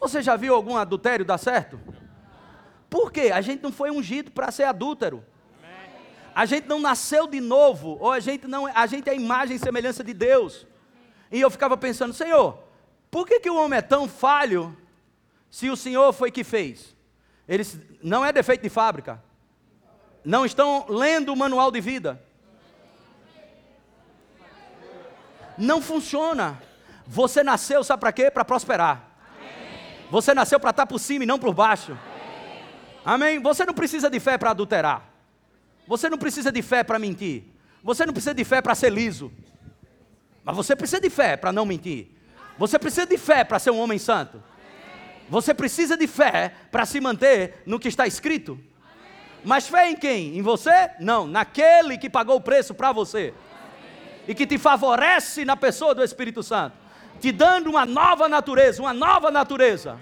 [0.03, 1.79] Você já viu algum adultério dar certo?
[2.91, 3.31] Por quê?
[3.33, 5.25] A gente não foi ungido para ser adúltero.
[6.35, 9.55] A gente não nasceu de novo, ou a gente não, a gente é a imagem
[9.55, 10.67] e semelhança de Deus.
[11.31, 12.59] E eu ficava pensando, Senhor,
[13.13, 14.77] por que, que o homem é tão falho
[15.49, 16.97] se o Senhor foi que fez?
[17.47, 19.23] Eles não é defeito de fábrica.
[20.25, 22.21] Não estão lendo o manual de vida.
[25.57, 26.61] Não funciona.
[27.07, 28.33] Você nasceu, sabe para quê?
[28.33, 29.12] Para prosperar.
[30.13, 31.97] Você nasceu para estar por cima e não por baixo.
[33.03, 33.41] Amém?
[33.41, 35.09] Você não precisa de fé para adulterar.
[35.89, 37.45] Você não precisa de fé para mentir.
[37.83, 39.33] Você não precisa de fé para ser liso.
[40.45, 42.09] Mas você precisa de fé para não mentir.
[42.59, 44.43] Você precisa de fé para ser um homem santo.
[45.31, 48.61] Você precisa de fé para se manter no que está escrito.
[49.43, 50.37] Mas fé em quem?
[50.37, 50.91] Em você?
[51.01, 53.33] Não, naquele que pagou o preço para você.
[54.29, 56.77] E que te favorece na pessoa do Espírito Santo,
[57.23, 59.99] te dando uma nova natureza, uma nova natureza.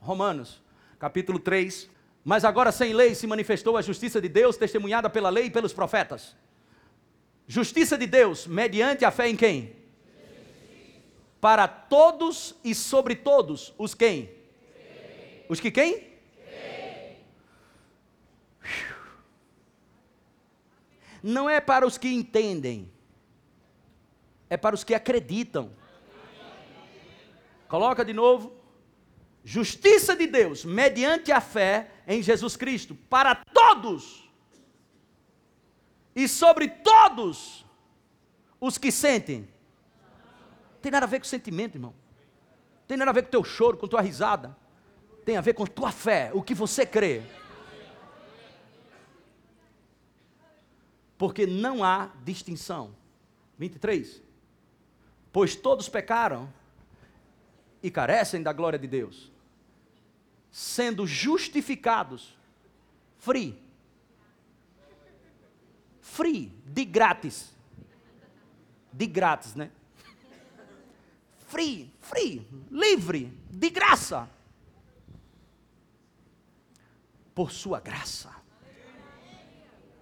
[0.00, 0.60] Romanos,
[0.98, 1.88] capítulo 3.
[2.24, 5.72] Mas agora sem lei se manifestou a justiça de Deus, testemunhada pela lei e pelos
[5.72, 6.36] profetas.
[7.46, 9.76] Justiça de Deus, mediante a fé em quem?
[11.40, 14.28] Para todos e sobre todos os quem?
[15.48, 16.10] Os que quem?
[21.22, 22.90] Não é para os que entendem,
[24.50, 25.80] é para os que acreditam.
[27.72, 28.52] Coloca de novo.
[29.42, 34.30] Justiça de Deus, mediante a fé em Jesus Cristo, para todos
[36.14, 37.64] e sobre todos
[38.60, 39.48] os que sentem.
[40.82, 41.94] Tem nada a ver com sentimento, irmão.
[42.86, 44.54] Tem nada a ver com teu choro, com tua risada.
[45.24, 47.22] Tem a ver com tua fé, o que você crê.
[51.16, 52.94] Porque não há distinção.
[53.56, 54.22] 23.
[55.32, 56.52] Pois todos pecaram
[57.82, 59.30] e carecem da glória de Deus,
[60.50, 62.36] sendo justificados,
[63.18, 63.58] free,
[66.00, 67.54] free, de grátis,
[68.92, 69.70] de grátis, né?
[71.46, 74.28] Free, free, livre, de graça,
[77.34, 78.30] por sua graça,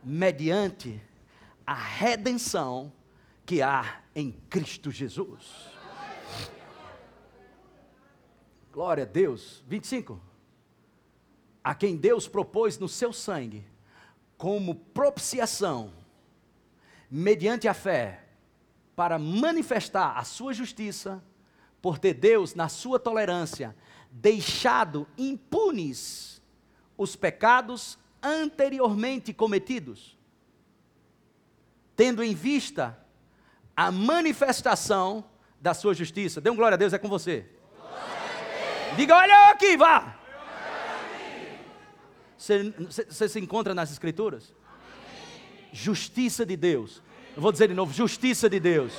[0.03, 1.01] mediante
[1.67, 2.93] a redenção
[3.47, 5.71] que há em Cristo Jesus.
[8.73, 9.65] Glória a Deus.
[9.67, 10.21] 25.
[11.63, 13.65] A quem Deus propôs no seu sangue
[14.39, 15.93] como propiciação,
[17.11, 18.25] mediante a fé,
[18.97, 21.23] para manifestar a sua justiça,
[21.83, 23.77] por ter Deus, na sua tolerância,
[24.11, 26.41] deixado impunes
[26.97, 30.19] os pecados anteriormente cometidos,
[31.97, 32.99] tendo em vista
[33.77, 35.25] a manifestação
[35.61, 36.41] da sua justiça.
[36.41, 37.47] Dê um glória a Deus, é com você.
[38.97, 40.17] Diga, olha aqui, vá.
[42.37, 42.73] Você,
[43.09, 44.53] você se encontra nas Escrituras?
[45.73, 47.03] Justiça de Deus.
[47.37, 48.93] Eu vou dizer de novo: justiça de Deus.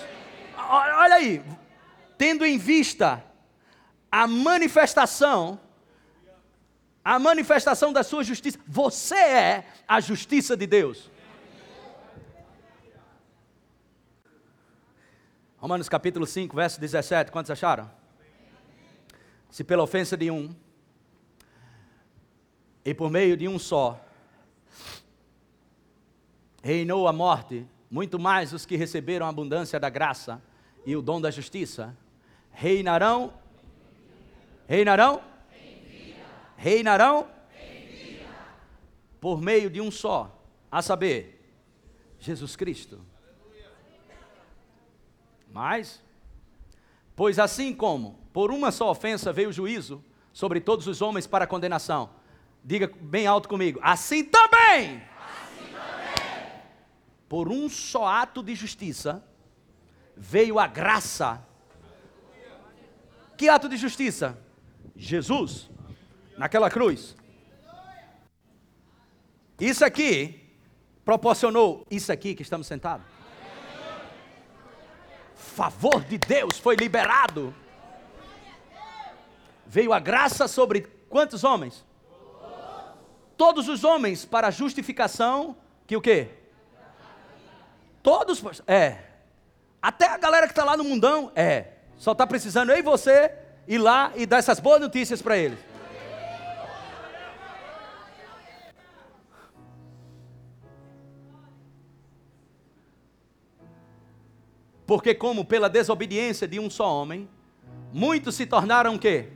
[0.58, 1.44] Olha aí,
[2.18, 3.24] tendo em vista
[4.12, 5.60] a manifestação,
[7.04, 11.10] a manifestação da sua justiça, você é a justiça de Deus.
[15.58, 18.01] Romanos capítulo 5, verso 17, quantos acharam?
[19.52, 20.56] Se pela ofensa de um,
[22.86, 24.04] e por meio de um só,
[26.64, 30.41] reinou a morte, muito mais os que receberam a abundância da graça
[30.86, 31.95] e o dom da justiça,
[32.52, 33.34] reinarão,
[34.68, 35.22] reinarão,
[36.56, 37.28] reinarão,
[39.20, 40.41] por meio de um só,
[40.72, 41.45] a saber,
[42.20, 43.02] Jesus Cristo.
[45.52, 46.02] Mas,
[47.14, 51.48] pois assim como por uma só ofensa veio o juízo sobre todos os homens para
[51.48, 52.10] condenação,
[52.64, 56.62] diga bem alto comigo, assim também, assim também.
[57.28, 59.24] por um só ato de justiça
[60.16, 61.46] veio a graça.
[63.38, 64.38] Que ato de justiça?
[64.96, 65.70] Jesus,
[66.38, 67.16] naquela cruz.
[69.60, 70.40] Isso aqui
[71.04, 73.12] proporcionou isso aqui que estamos sentados
[75.52, 77.54] favor de Deus foi liberado.
[79.72, 81.86] Veio a graça sobre quantos homens?
[83.38, 85.55] Todos os homens para a justificação
[85.88, 86.28] que o quê?
[88.03, 88.97] Todos, é.
[89.82, 91.67] Até a galera que está lá no mundão, é.
[91.95, 93.34] Só está precisando eu e você
[93.65, 95.57] ir lá e dar essas boas notícias para eles.
[104.86, 107.30] Porque como pela desobediência de um só homem,
[107.93, 109.30] muitos se tornaram quê?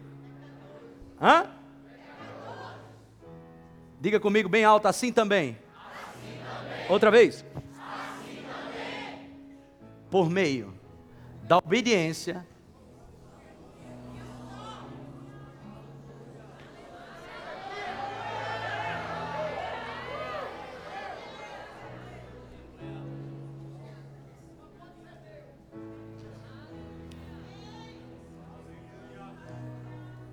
[1.20, 1.48] Hã?
[4.00, 5.58] Diga comigo bem alto, assim também.
[6.90, 7.46] Outra vez.
[10.10, 10.74] Por meio
[11.44, 12.46] da obediência.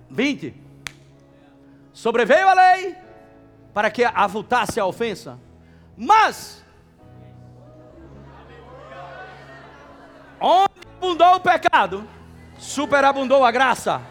[0.09, 0.53] Vinte.
[2.03, 2.97] Sobreveio a lei
[3.73, 5.39] para que avultasse a ofensa.
[5.95, 6.61] Mas,
[10.37, 12.05] onde abundou o pecado,
[12.57, 14.01] superabundou a graça.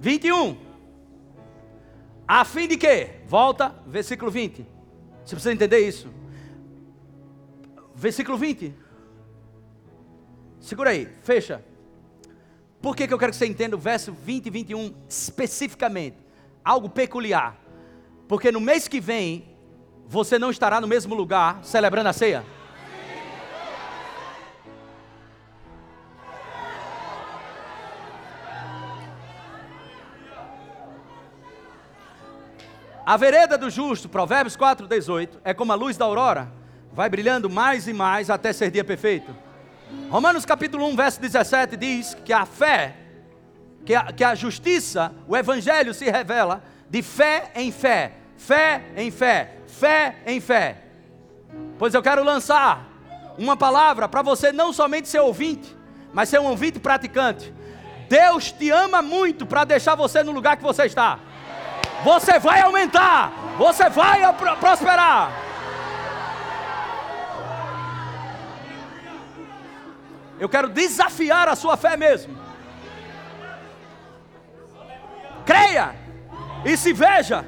[0.00, 0.56] Vinte e um.
[2.26, 3.20] A fim de quê?
[3.26, 4.66] Volta, versículo 20.
[5.22, 6.08] Você precisa entender isso.
[7.98, 8.72] Versículo 20.
[10.60, 11.64] Segura aí, fecha.
[12.80, 16.16] Por que, que eu quero que você entenda o verso 20 e 21 especificamente?
[16.64, 17.56] Algo peculiar.
[18.28, 19.48] Porque no mês que vem,
[20.06, 22.44] você não estará no mesmo lugar celebrando a ceia.
[33.04, 36.52] A vereda do justo, Provérbios 4, 18, é como a luz da aurora,
[36.92, 39.34] vai brilhando mais e mais até ser dia perfeito.
[40.10, 42.96] Romanos capítulo 1, verso 17 diz que a fé,
[43.84, 49.10] que a, que a justiça, o evangelho se revela de fé em fé, fé em
[49.10, 50.82] fé, fé em fé.
[51.78, 52.86] Pois eu quero lançar
[53.38, 55.74] uma palavra para você não somente ser ouvinte,
[56.12, 57.54] mas ser um ouvinte praticante.
[58.08, 61.18] Deus te ama muito para deixar você no lugar que você está.
[62.02, 64.20] Você vai aumentar, você vai
[64.58, 65.47] prosperar.
[70.40, 72.36] Eu quero desafiar a sua fé mesmo.
[75.44, 75.94] Creia
[76.64, 77.44] e se veja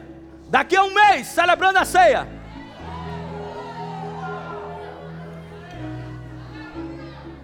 [0.49, 2.27] daqui a um mês celebrando a ceia.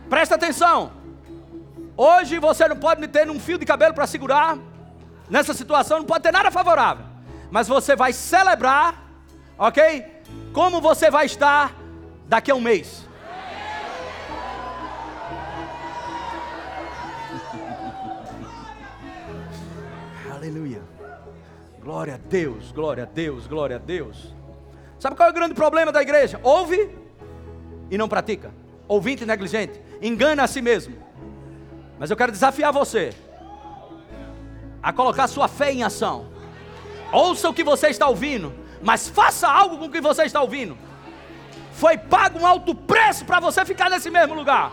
[0.08, 0.92] Presta atenção.
[1.96, 4.58] Hoje você não pode ter um fio de cabelo para segurar.
[5.28, 7.04] Nessa situação não pode ter nada favorável.
[7.50, 9.02] Mas você vai celebrar,
[9.58, 10.04] ok?
[10.52, 11.72] Como você vai estar
[12.26, 13.05] daqui a um mês.
[21.86, 24.34] Glória a Deus, glória a Deus, glória a Deus.
[24.98, 26.40] Sabe qual é o grande problema da igreja?
[26.42, 26.90] Ouve
[27.88, 28.52] e não pratica.
[28.88, 30.96] Ouvinte negligente, engana a si mesmo.
[31.96, 33.14] Mas eu quero desafiar você
[34.82, 36.26] a colocar sua fé em ação.
[37.12, 40.76] Ouça o que você está ouvindo, mas faça algo com o que você está ouvindo.
[41.70, 44.72] Foi pago um alto preço para você ficar nesse mesmo lugar.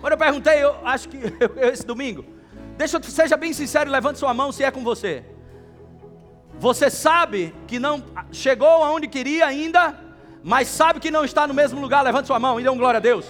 [0.00, 1.18] Quando eu perguntei, eu acho que
[1.60, 2.35] esse domingo,
[2.76, 5.24] Deixa eu seja bem sincero e levante sua mão se é com você.
[6.58, 8.02] Você sabe que não
[8.32, 9.98] chegou aonde queria ainda,
[10.42, 12.02] mas sabe que não está no mesmo lugar.
[12.02, 13.26] Levante sua mão e dê um glória a Deus.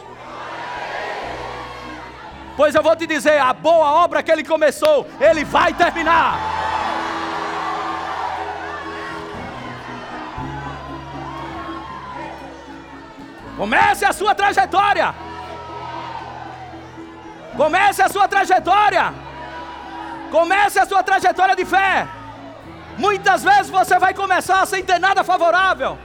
[2.56, 6.38] Pois eu vou te dizer, a boa obra que ele começou, ele vai terminar.
[13.56, 15.14] Comece a sua trajetória.
[17.56, 19.25] Comece a sua trajetória.
[20.30, 22.06] Comece a sua trajetória de fé.
[22.98, 25.98] Muitas vezes você vai começar sem ter nada favorável.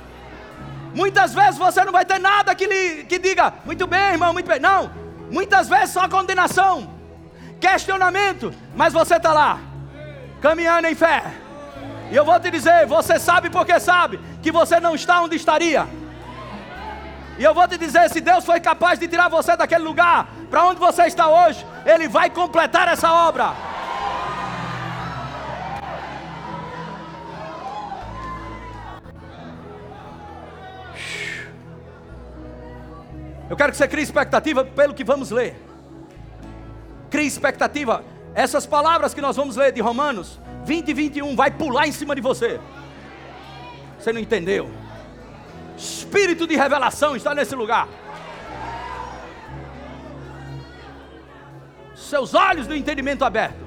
[0.93, 4.47] Muitas vezes você não vai ter nada que lhe que diga, muito bem, irmão, muito
[4.47, 4.59] bem.
[4.59, 4.91] Não.
[5.29, 6.89] Muitas vezes só condenação,
[7.59, 9.59] questionamento, mas você está lá,
[10.41, 11.23] caminhando em fé.
[12.11, 15.87] E eu vou te dizer, você sabe porque sabe que você não está onde estaria.
[17.39, 20.65] E eu vou te dizer, se Deus foi capaz de tirar você daquele lugar para
[20.65, 23.53] onde você está hoje, Ele vai completar essa obra.
[33.51, 35.61] Eu quero que você crie expectativa pelo que vamos ler.
[37.09, 38.01] Crie expectativa.
[38.33, 42.15] Essas palavras que nós vamos ler de Romanos 20 e 21 vai pular em cima
[42.15, 42.61] de você.
[43.99, 44.71] Você não entendeu?
[45.77, 47.89] Espírito de revelação está nesse lugar.
[51.93, 53.65] Seus olhos do entendimento aberto.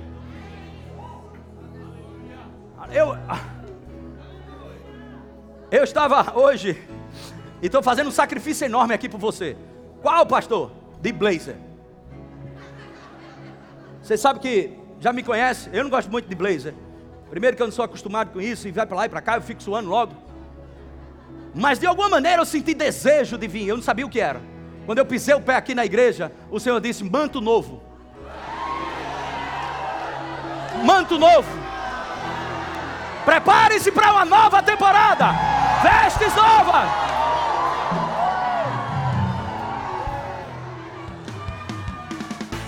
[2.90, 3.18] Eu
[5.70, 6.82] eu estava hoje
[7.60, 9.54] e estou fazendo um sacrifício enorme aqui por você.
[10.04, 10.70] Qual, pastor?
[11.00, 11.56] De blazer.
[14.02, 16.74] Você sabe que já me conhece, eu não gosto muito de blazer.
[17.30, 19.36] Primeiro que eu não sou acostumado com isso, e vai para lá e para cá,
[19.36, 20.12] eu fico suando logo.
[21.54, 24.42] Mas de alguma maneira eu senti desejo de vir, eu não sabia o que era.
[24.84, 27.82] Quando eu pisei o pé aqui na igreja, o Senhor disse: manto novo.
[30.84, 31.48] Manto novo.
[33.24, 35.32] Prepare-se para uma nova temporada.
[35.82, 37.14] Vestes novas.